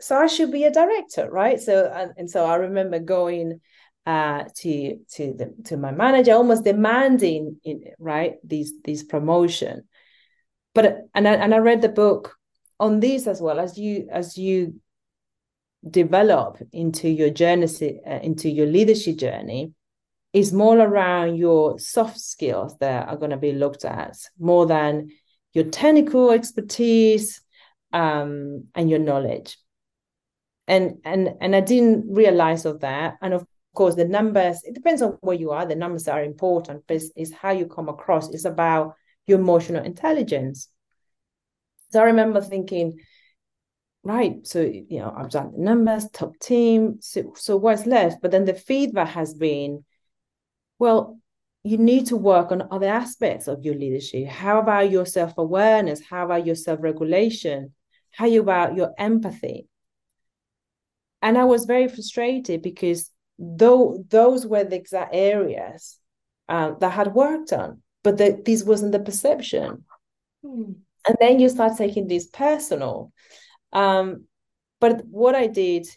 so 0.00 0.18
I 0.18 0.26
should 0.26 0.52
be 0.52 0.64
a 0.64 0.70
director, 0.70 1.30
right? 1.30 1.60
So 1.60 1.90
and, 1.94 2.12
and 2.16 2.30
so 2.30 2.44
I 2.44 2.56
remember 2.56 2.98
going 2.98 3.60
uh, 4.06 4.44
to 4.56 4.98
to 5.12 5.34
the 5.34 5.54
to 5.66 5.76
my 5.76 5.92
manager, 5.92 6.32
almost 6.32 6.64
demanding, 6.64 7.58
in, 7.64 7.84
right, 7.98 8.34
these 8.44 8.74
these 8.84 9.02
promotion. 9.02 9.84
But 10.74 11.06
and 11.14 11.28
I, 11.28 11.34
and 11.34 11.54
I 11.54 11.58
read 11.58 11.82
the 11.82 11.88
book 11.88 12.36
on 12.80 13.00
these 13.00 13.26
as 13.26 13.40
well 13.40 13.60
as 13.60 13.78
you 13.78 14.08
as 14.10 14.36
you 14.36 14.80
develop 15.88 16.58
into 16.72 17.08
your 17.08 17.30
journey 17.30 17.66
uh, 18.06 18.20
into 18.20 18.48
your 18.48 18.66
leadership 18.66 19.16
journey 19.16 19.72
is 20.32 20.52
more 20.52 20.78
around 20.78 21.36
your 21.36 21.78
soft 21.78 22.18
skills 22.18 22.76
that 22.78 23.08
are 23.08 23.16
going 23.16 23.30
to 23.30 23.36
be 23.36 23.52
looked 23.52 23.84
at 23.84 24.16
more 24.38 24.66
than 24.66 25.10
your 25.52 25.64
technical 25.64 26.30
expertise 26.30 27.40
um, 27.92 28.64
and 28.74 28.90
your 28.90 28.98
knowledge 28.98 29.56
and 30.66 30.98
and 31.04 31.30
and 31.40 31.54
I 31.54 31.60
didn't 31.60 32.06
realize 32.12 32.64
of 32.64 32.80
that. 32.80 33.16
And 33.20 33.34
of 33.34 33.46
course, 33.74 33.94
the 33.94 34.04
numbers. 34.04 34.62
It 34.64 34.74
depends 34.74 35.02
on 35.02 35.18
where 35.20 35.36
you 35.36 35.50
are. 35.50 35.66
The 35.66 35.74
numbers 35.74 36.08
are 36.08 36.22
important, 36.22 36.84
but 36.86 36.96
it's, 36.96 37.10
it's 37.16 37.32
how 37.32 37.50
you 37.50 37.66
come 37.66 37.88
across. 37.88 38.30
It's 38.30 38.44
about 38.44 38.94
your 39.26 39.38
emotional 39.38 39.84
intelligence. 39.84 40.68
So 41.90 42.00
I 42.00 42.04
remember 42.04 42.40
thinking, 42.40 43.00
right, 44.02 44.46
so 44.46 44.60
you 44.60 44.98
know, 44.98 45.14
I've 45.16 45.30
done 45.30 45.52
the 45.52 45.58
numbers, 45.58 46.08
top 46.10 46.38
team. 46.40 46.98
So 47.00 47.34
so 47.36 47.56
what's 47.56 47.86
left? 47.86 48.20
But 48.20 48.30
then 48.30 48.44
the 48.44 48.54
feedback 48.54 49.08
has 49.08 49.34
been, 49.34 49.84
well, 50.78 51.18
you 51.62 51.78
need 51.78 52.06
to 52.06 52.16
work 52.16 52.52
on 52.52 52.68
other 52.70 52.88
aspects 52.88 53.48
of 53.48 53.64
your 53.64 53.74
leadership. 53.74 54.26
How 54.28 54.60
about 54.60 54.90
your 54.90 55.06
self 55.06 55.38
awareness? 55.38 56.02
How 56.08 56.24
about 56.24 56.46
your 56.46 56.56
self 56.56 56.80
regulation? 56.82 57.74
How 58.10 58.32
about 58.32 58.76
your 58.76 58.92
empathy? 58.98 59.68
and 61.24 61.38
I 61.38 61.44
was 61.44 61.64
very 61.64 61.88
frustrated 61.88 62.60
because 62.60 63.10
though 63.38 64.04
those 64.08 64.46
were 64.46 64.62
the 64.62 64.76
exact 64.76 65.14
areas 65.14 65.98
um, 66.50 66.76
that 66.80 66.92
had 66.92 67.14
worked 67.14 67.50
on, 67.50 67.80
but 68.04 68.16
the, 68.18 68.40
this 68.44 68.62
wasn't 68.62 68.92
the 68.92 69.00
perception. 69.00 69.84
Hmm. 70.44 70.72
And 71.06 71.16
then 71.20 71.40
you 71.40 71.48
start 71.48 71.76
taking 71.76 72.06
this 72.06 72.28
personal. 72.28 73.12
Um, 73.72 74.26
but 74.80 75.04
what 75.06 75.34
I 75.34 75.48
did 75.48 75.88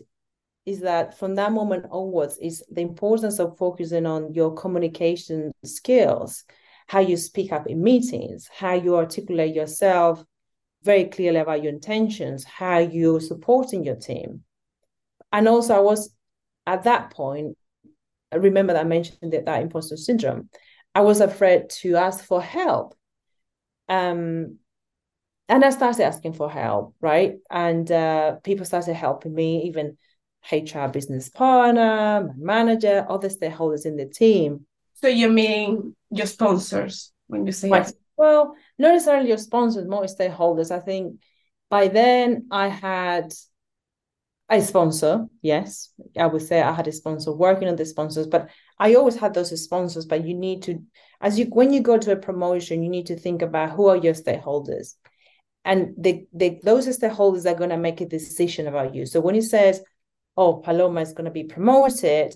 is 0.66 0.82
that 0.82 1.18
from 1.20 1.36
that 1.36 1.52
moment 1.52 1.86
onwards 1.92 2.40
is 2.42 2.64
the 2.72 2.82
importance 2.82 3.40
of 3.40 3.58
focusing 3.58 4.08
on 4.08 4.34
your 4.34 4.56
communication 4.56 5.54
skills, 5.64 6.44
how 6.88 7.00
you 7.00 7.16
speak 7.18 7.52
up 7.52 7.68
in 7.68 7.84
meetings, 7.84 8.50
how 8.52 8.74
you 8.74 8.96
articulate 8.96 9.54
yourself 9.54 10.24
very 10.84 11.06
clearly 11.06 11.40
about 11.40 11.62
your 11.64 11.72
intentions, 11.72 12.44
how 12.44 12.80
you're 12.80 13.22
supporting 13.22 13.84
your 13.84 13.96
team 13.96 14.44
and 15.32 15.48
also 15.48 15.76
I 15.76 15.80
was 15.80 16.10
at 16.66 16.84
that 16.84 17.12
point, 17.12 17.58
I 18.32 18.38
remember 18.38 18.74
that 18.74 18.86
I 18.86 18.88
mentioned 18.88 19.34
that, 19.34 19.46
that 19.46 19.62
imposter 19.62 19.98
syndrome. 19.98 20.50
I 20.98 21.02
was 21.02 21.22
afraid 21.22 21.70
to 21.82 21.96
ask 21.96 22.26
for 22.26 22.42
help. 22.42 22.96
Um, 23.88 24.58
and 25.48 25.64
I 25.64 25.70
started 25.70 26.04
asking 26.04 26.34
for 26.34 26.50
help, 26.50 26.96
right? 27.00 27.36
And 27.52 27.92
uh, 27.92 28.38
people 28.44 28.66
started 28.66 28.96
helping 28.96 29.36
me, 29.36 29.66
even 29.66 29.96
HR 30.52 30.88
business 30.88 31.30
partner, 31.30 32.34
my 32.36 32.64
manager, 32.64 33.06
other 33.08 33.30
stakeholders 33.30 33.86
in 33.86 33.96
the 33.96 34.08
team. 34.08 34.66
So 34.96 35.08
you 35.08 35.30
mean 35.30 35.96
your 36.10 36.26
sponsors 36.26 37.14
when 37.28 37.46
you 37.46 37.52
say 37.52 37.70
right. 37.70 37.94
Well, 38.18 38.56
not 38.80 38.94
necessarily 38.94 39.28
your 39.28 39.38
sponsors, 39.38 39.88
more 39.88 40.06
stakeholders. 40.06 40.72
I 40.72 40.80
think 40.80 41.20
by 41.70 41.90
then 41.90 42.48
I 42.50 42.70
had 42.70 43.36
a 44.50 44.62
sponsor, 44.62 45.26
yes. 45.42 45.90
I 46.18 46.26
would 46.26 46.42
say 46.42 46.62
I 46.62 46.72
had 46.72 46.88
a 46.88 46.92
sponsor 46.92 47.34
working 47.34 47.68
on 47.68 47.76
the 47.76 47.86
sponsors, 47.86 48.28
but 48.28 48.50
I 48.80 48.96
always 48.96 49.16
had 49.18 49.34
those 49.34 49.62
sponsors. 49.62 50.06
But 50.06 50.26
you 50.26 50.34
need 50.34 50.64
to, 50.64 50.82
as 51.20 51.38
you 51.38 51.46
when 51.46 51.74
you 51.74 51.82
go 51.82 51.98
to 51.98 52.14
a 52.14 52.18
promotion, 52.18 52.84
you 52.84 52.90
need 52.90 53.08
to 53.08 53.18
think 53.18 53.42
about 53.42 53.72
who 53.72 53.88
are 53.88 53.98
your 53.98 54.14
stakeholders, 54.14 54.96
and 55.66 55.94
the, 55.98 56.26
the 56.34 56.60
those 56.64 56.88
stakeholders 56.88 57.46
are 57.46 57.58
going 57.58 57.72
to 57.72 57.78
make 57.78 58.00
a 58.00 58.06
decision 58.06 58.68
about 58.68 58.96
you. 58.96 59.06
So 59.06 59.20
when 59.20 59.36
it 59.36 59.44
says, 59.44 59.82
"Oh, 60.38 60.56
Paloma 60.56 61.02
is 61.02 61.14
going 61.14 61.26
to 61.26 61.32
be 61.32 61.44
promoted," 61.44 62.36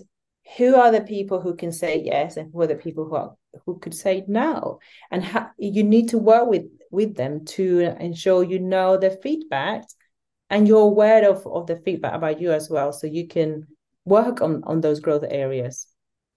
who 0.58 0.76
are 0.76 0.92
the 0.92 1.00
people 1.00 1.40
who 1.40 1.54
can 1.54 1.72
say 1.72 2.02
yes, 2.04 2.36
and 2.36 2.52
who 2.52 2.60
are 2.60 2.66
the 2.66 2.74
people 2.74 3.06
who 3.06 3.14
are 3.14 3.36
who 3.64 3.78
could 3.78 3.94
say 3.94 4.24
no? 4.28 4.80
And 5.10 5.24
ha- 5.24 5.52
you 5.56 5.82
need 5.82 6.10
to 6.10 6.18
work 6.18 6.46
with 6.46 6.66
with 6.90 7.16
them 7.16 7.46
to 7.46 7.96
ensure 7.98 8.44
you 8.44 8.58
know 8.58 8.98
the 8.98 9.18
feedback 9.22 9.84
and 10.52 10.68
you're 10.68 10.82
aware 10.82 11.28
of, 11.28 11.44
of 11.46 11.66
the 11.66 11.76
feedback 11.76 12.12
about 12.14 12.40
you 12.40 12.52
as 12.52 12.68
well 12.70 12.92
so 12.92 13.06
you 13.06 13.26
can 13.26 13.66
work 14.04 14.40
on 14.40 14.62
on 14.64 14.80
those 14.80 15.00
growth 15.00 15.24
areas 15.28 15.88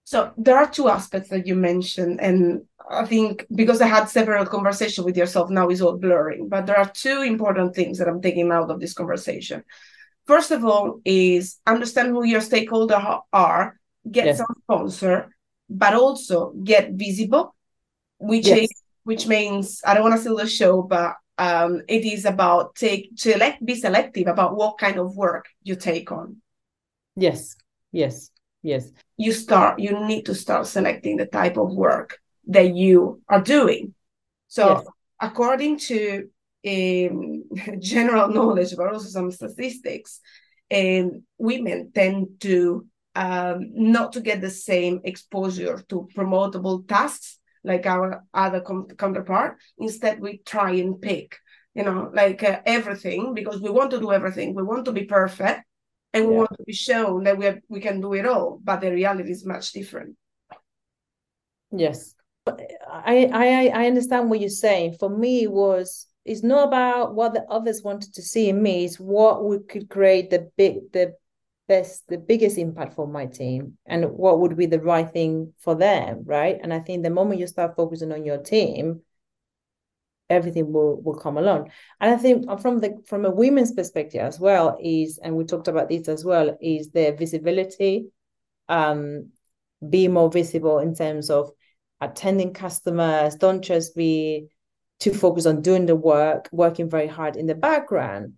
so 0.04 0.32
there 0.38 0.56
are 0.56 0.68
two 0.68 0.88
aspects 0.88 1.28
that 1.28 1.46
you 1.46 1.54
mentioned 1.54 2.20
and 2.20 2.62
i 2.90 3.04
think 3.04 3.46
because 3.54 3.80
i 3.80 3.86
had 3.86 4.08
several 4.08 4.46
conversations 4.46 5.04
with 5.04 5.16
yourself 5.16 5.50
now 5.50 5.68
is 5.68 5.82
all 5.82 5.98
blurring 5.98 6.48
but 6.48 6.66
there 6.66 6.78
are 6.78 6.90
two 6.90 7.22
important 7.22 7.74
things 7.74 7.98
that 7.98 8.08
i'm 8.08 8.22
taking 8.22 8.50
out 8.50 8.70
of 8.70 8.80
this 8.80 8.94
conversation 8.94 9.62
first 10.26 10.50
of 10.50 10.64
all 10.64 11.00
is 11.04 11.58
understand 11.66 12.08
who 12.08 12.24
your 12.24 12.40
stakeholders 12.40 13.20
are 13.32 13.78
get 14.10 14.26
yes. 14.26 14.38
some 14.38 14.54
sponsor 14.62 15.28
but 15.68 15.94
also 15.94 16.52
get 16.64 16.92
visible 16.92 17.54
which 18.18 18.46
yes. 18.46 18.60
is 18.60 18.70
which 19.02 19.26
means 19.26 19.82
i 19.84 19.92
don't 19.92 20.04
want 20.04 20.14
to 20.14 20.20
steal 20.20 20.36
the 20.36 20.46
show 20.46 20.82
but 20.82 21.16
um, 21.38 21.82
it 21.88 22.04
is 22.04 22.24
about 22.24 22.74
take 22.74 23.14
to 23.16 23.32
select 23.32 23.64
be 23.64 23.74
selective 23.74 24.26
about 24.26 24.56
what 24.56 24.78
kind 24.78 24.98
of 24.98 25.16
work 25.16 25.46
you 25.62 25.76
take 25.76 26.10
on. 26.12 26.36
Yes 27.16 27.56
yes 27.92 28.30
yes. 28.62 28.90
You 29.16 29.32
start 29.32 29.78
you 29.78 30.06
need 30.06 30.26
to 30.26 30.34
start 30.34 30.66
selecting 30.66 31.16
the 31.16 31.26
type 31.26 31.56
of 31.56 31.74
work 31.74 32.18
that 32.48 32.74
you 32.74 33.22
are 33.28 33.42
doing. 33.42 33.94
So 34.48 34.76
yes. 34.76 34.86
according 35.20 35.78
to 35.78 36.28
um, 36.66 37.44
general 37.78 38.28
knowledge 38.28 38.74
but 38.76 38.92
also 38.92 39.08
some 39.08 39.30
statistics 39.30 40.20
um, 40.74 41.22
women 41.38 41.92
tend 41.94 42.40
to 42.40 42.86
um, 43.14 43.70
not 43.72 44.12
to 44.12 44.20
get 44.20 44.40
the 44.40 44.50
same 44.50 45.00
exposure 45.04 45.82
to 45.88 46.08
promotable 46.14 46.86
tasks 46.86 47.38
like 47.66 47.84
our 47.84 48.24
other 48.32 48.60
com- 48.60 48.88
counterpart. 48.96 49.58
Instead, 49.78 50.20
we 50.20 50.38
try 50.38 50.70
and 50.72 51.00
pick, 51.00 51.36
you 51.74 51.82
know, 51.82 52.10
like 52.14 52.42
uh, 52.42 52.60
everything 52.64 53.34
because 53.34 53.60
we 53.60 53.70
want 53.70 53.90
to 53.90 54.00
do 54.00 54.12
everything. 54.12 54.54
We 54.54 54.62
want 54.62 54.84
to 54.86 54.92
be 54.92 55.04
perfect, 55.04 55.62
and 56.14 56.26
we 56.26 56.32
yeah. 56.32 56.38
want 56.38 56.50
to 56.56 56.64
be 56.64 56.72
shown 56.72 57.24
that 57.24 57.36
we 57.36 57.44
have, 57.46 57.58
we 57.68 57.80
can 57.80 58.00
do 58.00 58.14
it 58.14 58.24
all. 58.24 58.60
But 58.62 58.80
the 58.80 58.92
reality 58.92 59.30
is 59.30 59.44
much 59.44 59.72
different. 59.72 60.16
Yes, 61.72 62.14
I 62.46 63.28
I 63.32 63.66
I 63.74 63.86
understand 63.86 64.30
what 64.30 64.40
you're 64.40 64.48
saying. 64.48 64.96
For 64.98 65.10
me, 65.10 65.42
it 65.42 65.52
was 65.52 66.06
it's 66.24 66.42
not 66.42 66.68
about 66.68 67.14
what 67.14 67.34
the 67.34 67.44
others 67.50 67.82
wanted 67.82 68.14
to 68.14 68.22
see 68.22 68.48
in 68.48 68.62
me. 68.62 68.84
It's 68.84 69.00
what 69.00 69.44
we 69.44 69.58
could 69.58 69.90
create 69.90 70.30
the 70.30 70.50
big 70.56 70.92
the 70.92 71.14
there's 71.68 72.02
the 72.08 72.18
biggest 72.18 72.58
impact 72.58 72.94
for 72.94 73.06
my 73.06 73.26
team 73.26 73.76
and 73.86 74.04
what 74.12 74.38
would 74.40 74.56
be 74.56 74.66
the 74.66 74.80
right 74.80 75.10
thing 75.10 75.52
for 75.58 75.74
them 75.74 76.22
right? 76.24 76.58
And 76.62 76.72
i 76.72 76.78
think 76.80 77.02
the 77.02 77.10
moment 77.10 77.40
you 77.40 77.46
start 77.46 77.76
focusing 77.76 78.12
on 78.12 78.24
your 78.24 78.38
team 78.38 79.02
everything 80.28 80.72
will 80.72 81.00
will 81.02 81.14
come 81.14 81.38
along. 81.38 81.70
And 82.00 82.12
i 82.12 82.16
think 82.16 82.46
from 82.60 82.80
the 82.80 83.02
from 83.06 83.24
a 83.24 83.30
women's 83.30 83.72
perspective 83.72 84.20
as 84.20 84.40
well 84.40 84.76
is 84.82 85.18
and 85.22 85.36
we 85.36 85.44
talked 85.44 85.68
about 85.68 85.88
this 85.88 86.08
as 86.08 86.24
well 86.24 86.56
is 86.60 86.90
their 86.90 87.14
visibility 87.14 88.08
um 88.68 89.30
be 89.88 90.08
more 90.08 90.30
visible 90.30 90.78
in 90.78 90.94
terms 90.94 91.30
of 91.30 91.50
attending 92.00 92.52
customers. 92.52 93.36
Don't 93.36 93.62
just 93.62 93.94
be 93.94 94.48
too 94.98 95.12
focused 95.12 95.46
on 95.46 95.62
doing 95.62 95.86
the 95.86 95.96
work 95.96 96.48
working 96.52 96.88
very 96.88 97.06
hard 97.06 97.36
in 97.36 97.46
the 97.46 97.54
background 97.54 98.34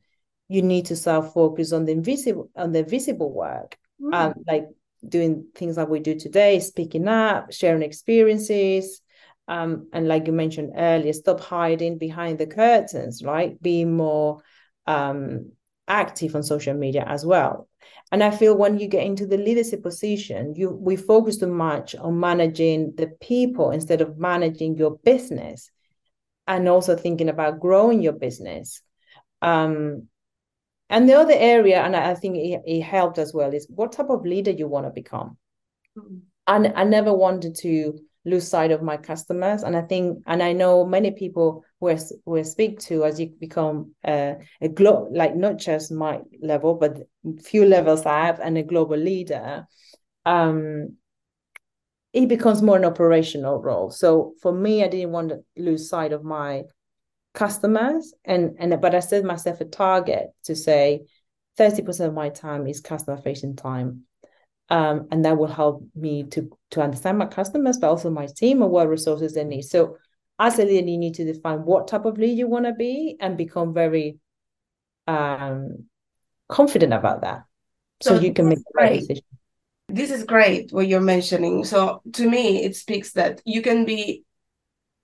you 0.49 0.63
need 0.63 0.87
to 0.87 0.97
start 0.97 1.33
focus 1.33 1.73
on 1.73 1.85
the 1.85 1.93
invisible 1.93 2.51
on 2.57 2.73
the 2.73 2.83
visible 2.83 3.33
work 3.33 3.77
mm. 4.01 4.15
um, 4.15 4.35
like 4.47 4.67
doing 5.07 5.47
things 5.55 5.77
like 5.77 5.89
we 5.89 6.01
do 6.01 6.19
today 6.19 6.59
speaking 6.59 7.07
up 7.07 7.53
sharing 7.53 7.83
experiences 7.83 9.01
um, 9.49 9.89
and 9.95 10.07
like 10.07 10.27
you 10.27 10.33
mentioned 10.35 10.75
earlier, 10.77 11.13
stop 11.15 11.41
hiding 11.41 11.97
behind 11.97 12.39
the 12.39 12.47
curtains, 12.47 13.25
right? 13.25 13.61
Be 13.61 13.87
more 13.87 14.43
um, 14.87 15.53
active 15.89 16.37
on 16.37 16.43
social 16.43 16.75
media 16.75 17.05
as 17.09 17.25
well. 17.25 17.67
And 18.13 18.23
I 18.23 18.31
feel 18.31 18.57
when 18.57 18.79
you 18.79 18.89
get 18.89 19.07
into 19.07 19.27
the 19.27 19.39
leadership 19.39 19.83
position, 19.83 20.55
you 20.55 20.71
we 20.71 20.97
focus 20.97 21.39
too 21.39 21.47
much 21.47 21.95
on 21.95 22.21
managing 22.21 22.95
the 22.97 23.07
people 23.21 23.71
instead 23.71 24.03
of 24.03 24.19
managing 24.19 24.77
your 24.77 24.99
business, 24.99 25.71
and 26.47 26.69
also 26.69 26.95
thinking 26.95 27.31
about 27.31 27.59
growing 27.59 28.03
your 28.03 28.13
business. 28.13 28.83
Um, 29.41 30.09
and 30.91 31.09
the 31.09 31.15
other 31.15 31.35
area, 31.35 31.83
and 31.83 31.95
I 31.95 32.15
think 32.15 32.37
it, 32.37 32.63
it 32.67 32.83
helped 32.83 33.19
as 33.19 33.35
well, 33.35 33.53
is 33.53 33.67
what 33.69 33.93
type 33.93 34.11
of 34.11 34.25
leader 34.25 34.51
you 34.51 34.69
want 34.69 34.87
to 34.87 34.91
become. 34.91 35.37
Mm-hmm. 35.97 36.19
And 36.47 36.73
I 36.77 36.85
never 36.85 37.13
wanted 37.13 37.57
to 37.57 37.99
lose 38.29 38.47
sight 38.47 38.71
of 38.71 38.83
my 38.83 38.97
customers 38.97 39.63
and 39.63 39.77
i 39.77 39.81
think 39.83 40.23
and 40.27 40.43
i 40.43 40.53
know 40.53 40.85
many 40.85 41.11
people 41.11 41.65
who 41.81 41.91
I, 41.91 41.99
who 42.27 42.39
I 42.39 42.43
speak 42.43 42.81
to 42.81 43.05
as 43.05 43.21
you 43.21 43.29
become 43.39 43.95
a, 44.05 44.37
a 44.61 44.69
glo- 44.69 45.09
like 45.13 45.37
not 45.37 45.59
just 45.59 45.93
my 45.93 46.21
level 46.43 46.75
but 46.75 46.99
few 47.43 47.65
levels 47.65 48.05
up 48.05 48.39
and 48.43 48.59
a 48.59 48.63
global 48.63 48.97
leader 48.97 49.67
um 50.27 50.97
it 52.13 52.29
becomes 52.29 52.63
more 52.63 52.77
an 52.77 52.85
operational 52.85 53.63
role 53.63 53.91
so 53.91 54.35
for 54.43 54.53
me 54.53 54.85
i 54.85 54.89
didn't 54.89 55.13
want 55.13 55.31
to 55.31 55.39
lose 55.57 55.89
sight 55.89 56.13
of 56.13 56.25
my 56.25 56.63
customers 57.39 58.15
and 58.25 58.57
and 58.59 58.81
but 58.81 58.95
i 58.95 59.01
set 59.01 59.25
myself 59.25 59.61
a 59.61 59.65
target 59.65 60.27
to 60.43 60.57
say 60.57 61.01
30% 61.57 62.09
of 62.09 62.15
my 62.15 62.29
time 62.29 62.67
is 62.67 62.81
customer 62.81 63.17
facing 63.17 63.55
time 63.55 64.05
um, 64.71 65.09
and 65.11 65.25
that 65.25 65.39
will 65.39 65.47
help 65.47 65.83
me 65.95 66.25
to 66.25 66.51
to 66.73 66.83
understand 66.83 67.19
my 67.19 67.27
customers, 67.27 67.79
but 67.79 67.89
also 67.89 68.11
my 68.11 68.27
team 68.27 68.63
and 68.63 68.71
what 68.71 68.89
resources 68.89 69.35
they 69.35 69.45
need. 69.45 69.63
So 69.63 69.97
as 70.39 70.59
a 70.59 70.65
leader, 70.65 70.87
you 70.87 70.99
need 70.99 71.15
to 71.15 71.25
define 71.25 71.65
what 71.65 71.89
type 71.89 72.05
of 72.05 72.19
lead 72.19 72.37
you 72.37 72.47
want 72.47 72.67
to 72.67 72.75
be 72.75 73.17
and 73.19 73.37
become 73.37 73.73
very 73.73 74.19
um, 75.07 75.85
confident 76.49 76.93
about 76.93 77.23
that, 77.23 77.45
so, 78.01 78.17
so 78.17 78.21
you 78.21 78.33
can 78.35 78.49
make 78.49 78.59
the 78.59 78.73
right 78.75 79.01
decision. 79.01 79.25
This 79.89 80.11
is 80.11 80.25
great 80.25 80.71
what 80.71 80.87
you're 80.87 81.01
mentioning. 81.01 81.65
So 81.65 82.03
to 82.13 82.29
me, 82.29 82.63
it 82.63 82.77
speaks 82.77 83.13
that 83.13 83.41
you 83.47 83.63
can 83.63 83.87
be 83.87 84.25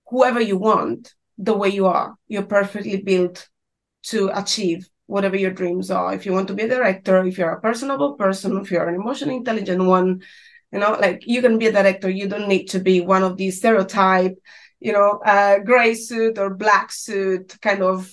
whoever 0.09 0.41
you 0.43 0.59
want 0.59 1.15
the 1.39 1.57
way 1.57 1.69
you 1.69 1.87
are. 1.87 2.17
You're 2.29 2.47
perfectly 2.47 3.03
built 3.03 3.49
to 4.05 4.31
achieve 4.35 4.89
whatever 5.07 5.37
your 5.37 5.51
dreams 5.51 5.91
are. 5.91 6.15
If 6.15 6.27
you 6.27 6.33
want 6.33 6.49
to 6.49 6.55
be 6.55 6.65
a 6.65 6.69
director, 6.69 7.25
if 7.25 7.39
you're 7.39 7.53
a 7.53 7.61
personable 7.61 8.15
person, 8.15 8.59
if 8.59 8.71
you're 8.71 8.89
an 8.89 8.95
emotionally 8.95 9.37
intelligent 9.37 9.85
one, 9.85 10.23
you 10.73 10.79
know, 10.79 10.93
like 11.01 11.27
you 11.27 11.41
can 11.41 11.59
be 11.59 11.67
a 11.67 11.73
director. 11.73 12.11
You 12.11 12.29
don't 12.29 12.49
need 12.49 12.67
to 12.67 12.81
be 12.81 13.01
one 13.01 13.23
of 13.23 13.37
these 13.37 13.59
stereotype, 13.59 14.37
you 14.81 14.93
know, 14.93 15.21
uh, 15.25 15.59
gray 15.59 15.95
suit 15.95 16.39
or 16.39 16.55
black 16.55 16.91
suit 16.91 17.57
kind 17.61 17.83
of 17.83 18.11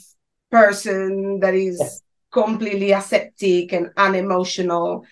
person 0.52 1.40
that 1.40 1.56
is 1.56 2.04
completely 2.32 2.92
aseptic 2.92 3.74
and 3.74 3.90
unemotional 3.98 5.06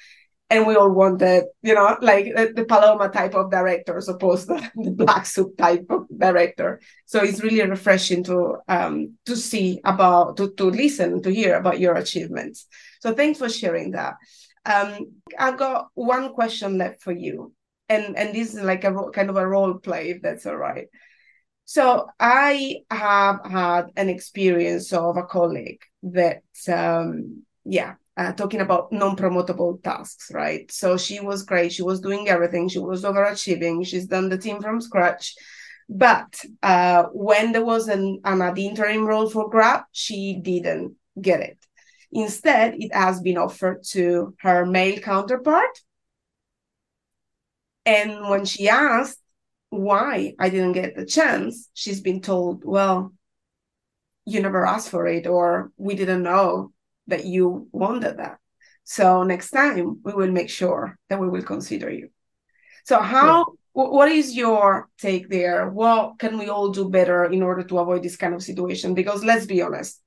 and 0.50 0.66
we 0.66 0.76
all 0.76 0.90
want 0.90 1.20
the 1.20 1.48
you 1.62 1.76
know 1.76 1.98
like 2.02 2.26
the, 2.36 2.52
the 2.56 2.66
paloma 2.66 3.10
type 3.10 3.36
of 3.36 3.52
director 3.52 3.98
as 3.98 4.10
opposed 4.10 4.48
to 4.48 4.72
the 4.76 4.92
black 4.92 5.26
suit 5.26 5.58
type 5.58 5.86
of 5.90 6.06
director. 6.18 6.82
So 7.06 7.22
it's 7.24 7.42
really 7.42 7.62
refreshing 7.62 8.24
to 8.26 8.58
um 8.68 9.18
to 9.26 9.36
see 9.36 9.80
about 9.84 10.38
to, 10.38 10.52
to 10.56 10.66
listen 10.66 11.22
to 11.22 11.32
hear 11.32 11.56
about 11.56 11.80
your 11.80 11.96
achievements. 11.96 12.68
So 13.02 13.14
thanks 13.14 13.40
for 13.40 13.50
sharing 13.50 13.92
that. 13.92 14.16
Um 14.66 15.22
i've 15.38 15.58
got 15.58 15.90
one 15.94 16.34
question 16.34 16.78
left 16.78 17.02
for 17.02 17.12
you. 17.12 17.54
And 17.88 18.18
and 18.18 18.34
this 18.36 18.54
is 18.54 18.62
like 18.62 18.84
a 18.84 18.94
kind 19.12 19.30
of 19.30 19.38
a 19.38 19.48
role 19.48 19.76
play 19.76 20.10
if 20.12 20.22
that's 20.22 20.46
all 20.46 20.58
right. 20.58 20.88
So 21.66 22.08
i 22.20 22.78
have 22.90 23.46
had 23.46 23.92
an 23.96 24.10
experience 24.10 24.92
of 24.94 25.18
a 25.18 25.24
colleague 25.24 25.84
that 26.02 26.42
um 26.68 27.44
yeah 27.66 27.96
uh, 28.20 28.34
talking 28.34 28.60
about 28.60 28.92
non-promotable 28.92 29.82
tasks, 29.82 30.30
right? 30.34 30.70
So 30.72 30.98
she 30.98 31.22
was 31.22 31.44
great. 31.44 31.72
She 31.72 31.84
was 31.84 32.02
doing 32.02 32.28
everything. 32.28 32.68
She 32.68 32.80
was 32.80 33.06
overachieving. 33.06 33.88
She's 33.88 34.08
done 34.08 34.28
the 34.28 34.38
team 34.38 34.62
from 34.62 34.82
scratch. 34.82 35.36
But 35.88 36.40
uh, 36.62 37.04
when 37.14 37.54
there 37.54 37.64
was 37.64 37.88
an, 37.88 38.20
an 38.26 38.42
ad 38.42 38.60
interim 38.60 39.06
role 39.06 39.30
for 39.30 39.50
Grab, 39.50 39.84
she 39.94 40.38
didn't 40.44 40.96
get 41.20 41.40
it. 41.40 41.66
Instead, 42.12 42.76
it 42.78 42.94
has 42.94 43.22
been 43.22 43.38
offered 43.38 43.84
to 43.92 44.36
her 44.40 44.66
male 44.66 45.00
counterpart. 45.00 45.80
And 47.86 48.28
when 48.30 48.44
she 48.44 48.68
asked 48.68 49.22
why 49.70 50.34
I 50.38 50.50
didn't 50.50 50.74
get 50.74 50.98
the 50.98 51.06
chance, 51.06 51.70
she's 51.74 52.02
been 52.02 52.20
told, 52.22 52.66
well, 52.66 53.14
you 54.26 54.42
never 54.42 54.66
asked 54.66 54.90
for 54.90 55.08
it, 55.08 55.26
or 55.26 55.72
we 55.78 55.96
didn't 55.96 56.24
know 56.24 56.74
that 57.10 57.26
you 57.26 57.68
wanted 57.72 58.18
that. 58.18 58.40
So 58.84 59.24
next 59.24 59.52
time 59.52 60.00
we 60.04 60.14
will 60.14 60.32
make 60.32 60.50
sure 60.50 60.98
that 61.10 61.20
we 61.20 61.30
will 61.30 61.44
consider 61.44 61.92
you. 61.92 62.10
So 62.86 63.00
how 63.00 63.38
yeah. 63.38 63.84
what 63.84 64.10
is 64.10 64.36
your 64.36 64.90
take 64.98 65.30
there? 65.30 65.70
What 65.70 66.18
can 66.18 66.40
we 66.40 66.50
all 66.50 66.70
do 66.70 66.90
better 66.90 67.26
in 67.26 67.44
order 67.44 67.64
to 67.64 67.80
avoid 67.80 68.02
this 68.02 68.16
kind 68.16 68.34
of 68.34 68.42
situation? 68.42 68.96
Because 68.96 69.24
let's 69.24 69.46
be 69.46 69.62
honest, 69.62 70.02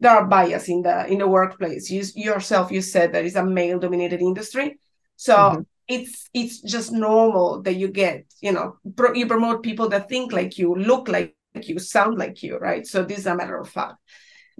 there 0.00 0.12
are 0.12 0.24
bias 0.24 0.68
in 0.68 0.80
the 0.80 1.06
in 1.06 1.18
the 1.18 1.28
workplace. 1.28 1.90
You 1.90 2.02
yourself 2.14 2.72
you 2.72 2.80
said 2.80 3.12
that 3.12 3.24
it's 3.24 3.36
a 3.36 3.44
male 3.44 3.78
dominated 3.78 4.22
industry. 4.22 4.78
So 5.16 5.36
mm-hmm. 5.36 5.60
it's 5.88 6.30
it's 6.32 6.62
just 6.62 6.90
normal 6.90 7.60
that 7.62 7.74
you 7.74 7.88
get, 7.88 8.24
you 8.40 8.52
know, 8.52 8.78
pro, 8.96 9.12
you 9.12 9.26
promote 9.26 9.62
people 9.62 9.90
that 9.90 10.08
think 10.08 10.32
like 10.32 10.56
you, 10.56 10.74
look 10.74 11.08
like 11.08 11.34
you, 11.54 11.78
sound 11.78 12.16
like 12.16 12.42
you, 12.42 12.56
right? 12.56 12.86
So 12.86 13.04
this 13.04 13.18
is 13.18 13.26
a 13.26 13.36
matter 13.36 13.58
of 13.58 13.68
fact 13.68 13.96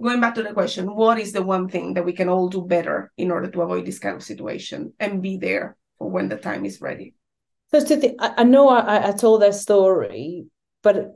going 0.01 0.19
back 0.19 0.35
to 0.35 0.43
the 0.43 0.53
question, 0.53 0.93
what 0.95 1.19
is 1.19 1.31
the 1.31 1.43
one 1.43 1.67
thing 1.67 1.93
that 1.93 2.05
we 2.05 2.13
can 2.13 2.29
all 2.29 2.49
do 2.49 2.61
better 2.61 3.11
in 3.17 3.31
order 3.31 3.49
to 3.49 3.61
avoid 3.61 3.85
this 3.85 3.99
kind 3.99 4.15
of 4.15 4.23
situation 4.23 4.93
and 4.99 5.21
be 5.21 5.37
there 5.37 5.77
for 5.97 6.09
when 6.09 6.29
the 6.29 6.37
time 6.37 6.65
is 6.65 6.81
ready? 6.81 7.13
So, 7.71 7.83
to 7.83 8.15
I, 8.19 8.43
know 8.43 8.69
I, 8.69 9.09
I 9.09 9.11
told 9.13 9.41
that 9.41 9.55
story, 9.55 10.45
but 10.83 11.13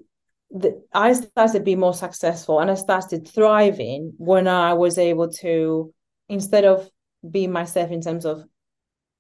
the, 0.50 0.82
I 0.94 1.14
started 1.14 1.54
to 1.54 1.60
be 1.60 1.76
more 1.76 1.94
successful 1.94 2.60
and 2.60 2.72
I 2.72 2.76
started 2.76 3.28
thriving 3.28 4.14
when 4.18 4.48
I 4.48 4.74
was 4.74 4.98
able 4.98 5.30
to, 5.34 5.94
instead 6.30 6.66
of 6.66 6.90
being 7.30 7.52
myself 7.52 7.92
in 7.92 8.02
terms 8.02 8.26
of, 8.26 8.44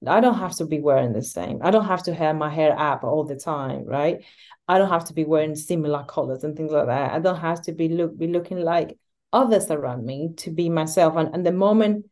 I 0.05 0.19
don't 0.19 0.37
have 0.37 0.55
to 0.57 0.65
be 0.65 0.79
wearing 0.79 1.13
the 1.13 1.23
same. 1.23 1.59
I 1.63 1.71
don't 1.71 1.85
have 1.85 2.03
to 2.03 2.13
have 2.13 2.35
my 2.35 2.49
hair 2.49 2.77
up 2.77 3.03
all 3.03 3.23
the 3.23 3.35
time, 3.35 3.85
right? 3.85 4.23
I 4.67 4.77
don't 4.77 4.89
have 4.89 5.05
to 5.05 5.13
be 5.13 5.25
wearing 5.25 5.55
similar 5.55 6.03
colors 6.03 6.43
and 6.43 6.55
things 6.55 6.71
like 6.71 6.87
that. 6.87 7.13
I 7.13 7.19
don't 7.19 7.39
have 7.39 7.61
to 7.63 7.71
be 7.71 7.89
look 7.89 8.17
be 8.17 8.27
looking 8.27 8.59
like 8.59 8.97
others 9.33 9.69
around 9.69 10.05
me 10.05 10.33
to 10.37 10.51
be 10.51 10.69
myself. 10.69 11.15
And, 11.15 11.33
and 11.33 11.45
the 11.45 11.51
moment 11.51 12.05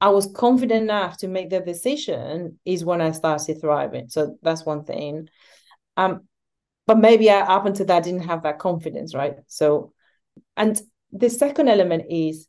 I 0.00 0.08
was 0.08 0.26
confident 0.34 0.82
enough 0.82 1.18
to 1.18 1.28
make 1.28 1.50
the 1.50 1.60
decision 1.60 2.58
is 2.64 2.84
when 2.84 3.00
I 3.00 3.12
started 3.12 3.60
thriving. 3.60 4.08
So 4.08 4.36
that's 4.42 4.66
one 4.66 4.84
thing. 4.84 5.28
Um, 5.96 6.26
but 6.86 6.98
maybe 6.98 7.30
I, 7.30 7.40
up 7.40 7.66
until 7.66 7.86
that, 7.86 7.98
I 7.98 8.00
didn't 8.00 8.24
have 8.24 8.42
that 8.42 8.58
confidence, 8.58 9.14
right? 9.14 9.36
So, 9.46 9.92
and 10.56 10.80
the 11.12 11.30
second 11.30 11.68
element 11.68 12.06
is, 12.10 12.48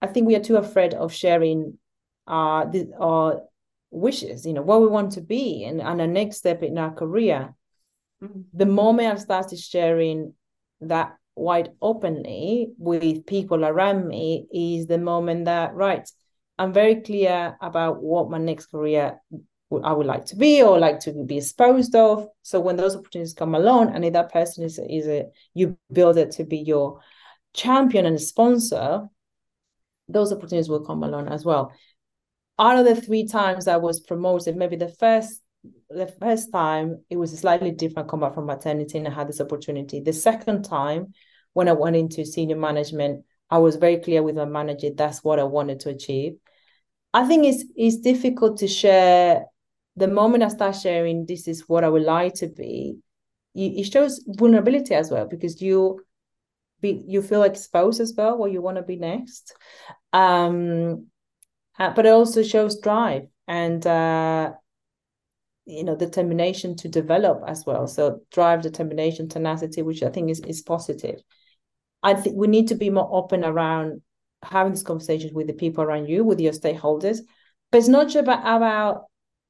I 0.00 0.06
think 0.06 0.26
we 0.26 0.36
are 0.36 0.42
too 0.42 0.56
afraid 0.56 0.94
of 0.94 1.12
sharing 1.12 1.78
our 2.26 2.70
the, 2.70 2.90
our 2.98 3.42
wishes, 3.90 4.46
you 4.46 4.54
know, 4.54 4.62
what 4.62 4.80
we 4.80 4.86
want 4.86 5.12
to 5.12 5.20
be, 5.20 5.64
and 5.64 5.82
and 5.82 6.00
the 6.00 6.06
next 6.06 6.38
step 6.38 6.62
in 6.62 6.78
our 6.78 6.92
career. 6.92 7.54
Mm-hmm. 8.22 8.40
The 8.54 8.66
moment 8.66 9.12
I 9.12 9.20
started 9.20 9.58
sharing 9.58 10.34
that 10.80 11.16
quite 11.36 11.68
openly 11.82 12.72
with 12.78 13.26
people 13.26 13.64
around 13.64 14.06
me 14.06 14.46
is 14.52 14.86
the 14.86 14.98
moment 14.98 15.46
that 15.46 15.74
right 15.74 16.08
i'm 16.58 16.72
very 16.72 16.96
clear 17.00 17.56
about 17.60 18.02
what 18.02 18.30
my 18.30 18.38
next 18.38 18.66
career 18.66 19.18
i 19.82 19.92
would 19.92 20.06
like 20.06 20.24
to 20.24 20.36
be 20.36 20.62
or 20.62 20.78
like 20.78 21.00
to 21.00 21.12
be 21.24 21.38
exposed 21.38 21.96
of. 21.96 22.28
So 22.42 22.60
when 22.60 22.76
those 22.76 22.94
opportunities 22.94 23.34
come 23.34 23.54
along 23.54 23.94
and 23.94 24.04
if 24.04 24.12
that 24.12 24.32
person 24.32 24.64
is 24.64 24.78
is 24.78 25.08
a 25.08 25.26
you 25.52 25.76
build 25.92 26.16
it 26.16 26.30
to 26.32 26.44
be 26.44 26.58
your 26.58 27.00
champion 27.54 28.06
and 28.06 28.20
sponsor 28.20 29.08
those 30.08 30.32
opportunities 30.32 30.68
will 30.68 30.84
come 30.84 31.02
along 31.02 31.28
as 31.28 31.44
well. 31.44 31.72
Out 32.58 32.78
of 32.78 32.84
the 32.84 33.00
three 33.00 33.26
times 33.26 33.66
I 33.66 33.78
was 33.78 34.00
promoted, 34.00 34.56
maybe 34.56 34.76
the 34.76 34.88
first 34.88 35.40
the 35.94 36.06
first 36.20 36.52
time 36.52 37.02
it 37.08 37.16
was 37.16 37.32
a 37.32 37.36
slightly 37.36 37.70
different 37.70 38.08
come 38.08 38.20
back 38.20 38.34
from 38.34 38.46
maternity 38.46 38.98
and 38.98 39.08
I 39.08 39.12
had 39.12 39.28
this 39.28 39.40
opportunity. 39.40 40.00
The 40.00 40.12
second 40.12 40.64
time 40.64 41.14
when 41.52 41.68
I 41.68 41.72
went 41.72 41.96
into 41.96 42.24
senior 42.24 42.56
management, 42.56 43.24
I 43.50 43.58
was 43.58 43.76
very 43.76 43.98
clear 43.98 44.22
with 44.22 44.36
my 44.36 44.44
manager 44.44 44.90
that's 44.94 45.22
what 45.22 45.38
I 45.38 45.44
wanted 45.44 45.80
to 45.80 45.90
achieve. 45.90 46.34
I 47.12 47.26
think 47.26 47.46
it's 47.46 47.64
it's 47.76 47.98
difficult 47.98 48.58
to 48.58 48.68
share 48.68 49.44
the 49.96 50.08
moment 50.08 50.42
I 50.42 50.48
start 50.48 50.76
sharing 50.76 51.26
this 51.26 51.46
is 51.46 51.68
what 51.68 51.84
I 51.84 51.88
would 51.88 52.02
like 52.02 52.34
to 52.34 52.48
be, 52.48 52.98
it 53.54 53.84
shows 53.92 54.24
vulnerability 54.26 54.94
as 54.94 55.10
well 55.10 55.26
because 55.26 55.62
you 55.62 56.04
be 56.80 57.04
you 57.06 57.22
feel 57.22 57.44
exposed 57.44 58.00
as 58.00 58.12
well 58.16 58.36
what 58.36 58.50
you 58.50 58.60
want 58.60 58.76
to 58.78 58.82
be 58.82 58.96
next. 58.96 59.54
Um 60.12 61.06
uh, 61.78 61.90
but 61.94 62.06
it 62.06 62.10
also 62.10 62.42
shows 62.42 62.80
drive 62.80 63.28
and 63.46 63.86
uh 63.86 64.52
you 65.66 65.84
know 65.84 65.96
determination 65.96 66.76
to 66.76 66.88
develop 66.88 67.42
as 67.46 67.64
well. 67.66 67.86
So 67.86 68.20
drive 68.30 68.62
determination 68.62 69.28
tenacity 69.28 69.82
which 69.82 70.02
i 70.02 70.10
think 70.10 70.30
is 70.30 70.40
is 70.40 70.62
positive. 70.62 71.20
I 72.02 72.14
think 72.14 72.36
we 72.36 72.48
need 72.48 72.68
to 72.68 72.74
be 72.74 72.90
more 72.90 73.08
open 73.10 73.44
around 73.44 74.02
having 74.42 74.72
these 74.72 74.82
conversations 74.82 75.32
with 75.32 75.46
the 75.46 75.54
people 75.54 75.84
around 75.84 76.06
you 76.06 76.22
with 76.22 76.40
your 76.40 76.52
stakeholders. 76.52 77.18
But 77.72 77.78
it's 77.78 77.88
not 77.88 78.08
just 78.08 78.16
about, 78.16 78.40
about 78.40 79.04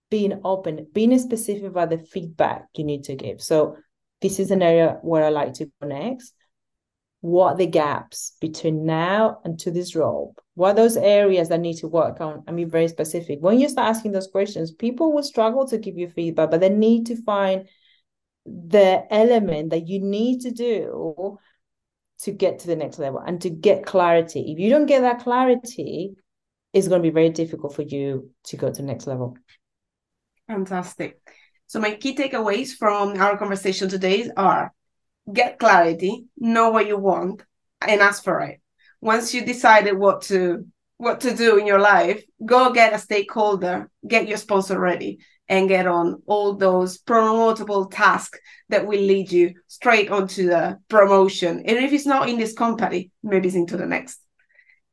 being 0.08 0.40
open. 0.44 0.86
Being 0.92 1.18
specific 1.18 1.64
about 1.64 1.90
the 1.90 1.98
feedback 1.98 2.66
you 2.76 2.84
need 2.84 3.04
to 3.04 3.16
give. 3.16 3.42
So 3.42 3.76
this 4.24 4.38
is 4.38 4.50
an 4.50 4.62
area 4.62 4.98
where 5.02 5.22
i 5.22 5.28
like 5.28 5.52
to 5.52 5.66
go 5.80 5.86
next 5.86 6.34
what 7.24 7.56
the 7.56 7.66
gaps 7.66 8.36
between 8.40 8.84
now 8.84 9.40
and 9.44 9.58
to 9.58 9.70
this 9.70 9.96
role 9.96 10.34
what 10.54 10.76
those 10.76 10.96
areas 10.96 11.48
that 11.48 11.60
need 11.60 11.78
to 11.78 11.88
work 11.88 12.20
on? 12.20 12.44
I 12.46 12.52
mean, 12.52 12.70
very 12.70 12.88
specific. 12.88 13.40
When 13.40 13.58
you 13.58 13.68
start 13.68 13.88
asking 13.88 14.12
those 14.12 14.28
questions, 14.28 14.70
people 14.70 15.12
will 15.12 15.24
struggle 15.24 15.66
to 15.66 15.78
give 15.78 15.98
you 15.98 16.08
feedback, 16.08 16.50
but 16.50 16.60
they 16.60 16.68
need 16.68 17.06
to 17.06 17.20
find 17.22 17.68
the 18.46 19.04
element 19.10 19.70
that 19.70 19.88
you 19.88 20.00
need 20.00 20.42
to 20.42 20.52
do 20.52 21.38
to 22.20 22.30
get 22.30 22.60
to 22.60 22.66
the 22.68 22.76
next 22.76 22.98
level 22.98 23.18
and 23.18 23.40
to 23.40 23.50
get 23.50 23.84
clarity. 23.84 24.52
If 24.52 24.60
you 24.60 24.70
don't 24.70 24.86
get 24.86 25.00
that 25.00 25.20
clarity, 25.20 26.14
it's 26.72 26.88
going 26.88 27.02
to 27.02 27.08
be 27.08 27.12
very 27.12 27.30
difficult 27.30 27.74
for 27.74 27.82
you 27.82 28.30
to 28.44 28.56
go 28.56 28.68
to 28.68 28.76
the 28.76 28.86
next 28.86 29.08
level. 29.08 29.36
Fantastic. 30.46 31.18
So, 31.66 31.80
my 31.80 31.94
key 31.96 32.14
takeaways 32.14 32.76
from 32.76 33.20
our 33.20 33.36
conversation 33.38 33.88
today 33.88 34.30
are 34.36 34.72
get 35.32 35.58
clarity, 35.58 36.26
know 36.36 36.70
what 36.70 36.86
you 36.86 36.98
want, 36.98 37.42
and 37.80 38.00
ask 38.00 38.24
for 38.24 38.40
it 38.40 38.60
once 39.04 39.34
you 39.34 39.44
decided 39.44 39.96
what 39.96 40.22
to 40.22 40.64
what 40.96 41.20
to 41.20 41.34
do 41.34 41.58
in 41.58 41.66
your 41.66 41.78
life, 41.78 42.24
go 42.44 42.72
get 42.72 42.94
a 42.94 42.98
stakeholder, 42.98 43.90
get 44.08 44.26
your 44.26 44.38
sponsor 44.38 44.80
ready, 44.80 45.18
and 45.48 45.68
get 45.68 45.86
on 45.86 46.22
all 46.26 46.54
those 46.54 46.98
promotable 47.02 47.90
tasks 47.90 48.38
that 48.70 48.86
will 48.86 49.00
lead 49.00 49.30
you 49.30 49.52
straight 49.66 50.10
onto 50.10 50.46
the 50.46 50.78
promotion. 50.88 51.58
And 51.66 51.76
if 51.84 51.92
it's 51.92 52.06
not 52.06 52.30
in 52.30 52.38
this 52.38 52.54
company, 52.54 53.10
maybe 53.22 53.48
it's 53.48 53.56
into 53.56 53.76
the 53.76 53.86
next. 53.86 54.20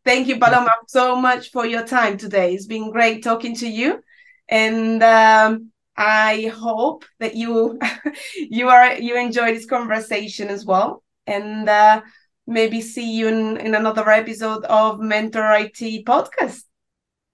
Thank 0.03 0.27
you, 0.27 0.39
Paloma, 0.39 0.73
so 0.87 1.15
much 1.15 1.51
for 1.51 1.65
your 1.65 1.85
time 1.85 2.17
today. 2.17 2.53
It's 2.53 2.65
been 2.65 2.91
great 2.91 3.23
talking 3.23 3.55
to 3.57 3.67
you, 3.67 4.01
and 4.49 5.01
um, 5.01 5.70
I 5.95 6.51
hope 6.55 7.05
that 7.19 7.35
you 7.35 7.79
you 8.35 8.69
are 8.69 8.93
you 8.93 9.17
enjoy 9.17 9.53
this 9.53 9.65
conversation 9.65 10.49
as 10.49 10.65
well. 10.65 11.03
And 11.27 11.69
uh, 11.69 12.01
maybe 12.47 12.81
see 12.81 13.11
you 13.11 13.27
in, 13.27 13.57
in 13.57 13.75
another 13.75 14.09
episode 14.09 14.63
of 14.65 14.99
Mentor 14.99 15.51
IT 15.53 16.05
podcast. 16.05 16.63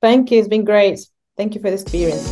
Thank 0.02 0.32
you. 0.32 0.40
It's 0.40 0.48
been 0.48 0.66
great. 0.66 1.00
Thank 1.36 1.56
you 1.56 1.62
for 1.62 1.70
the 1.70 1.76
experience. 1.76 2.28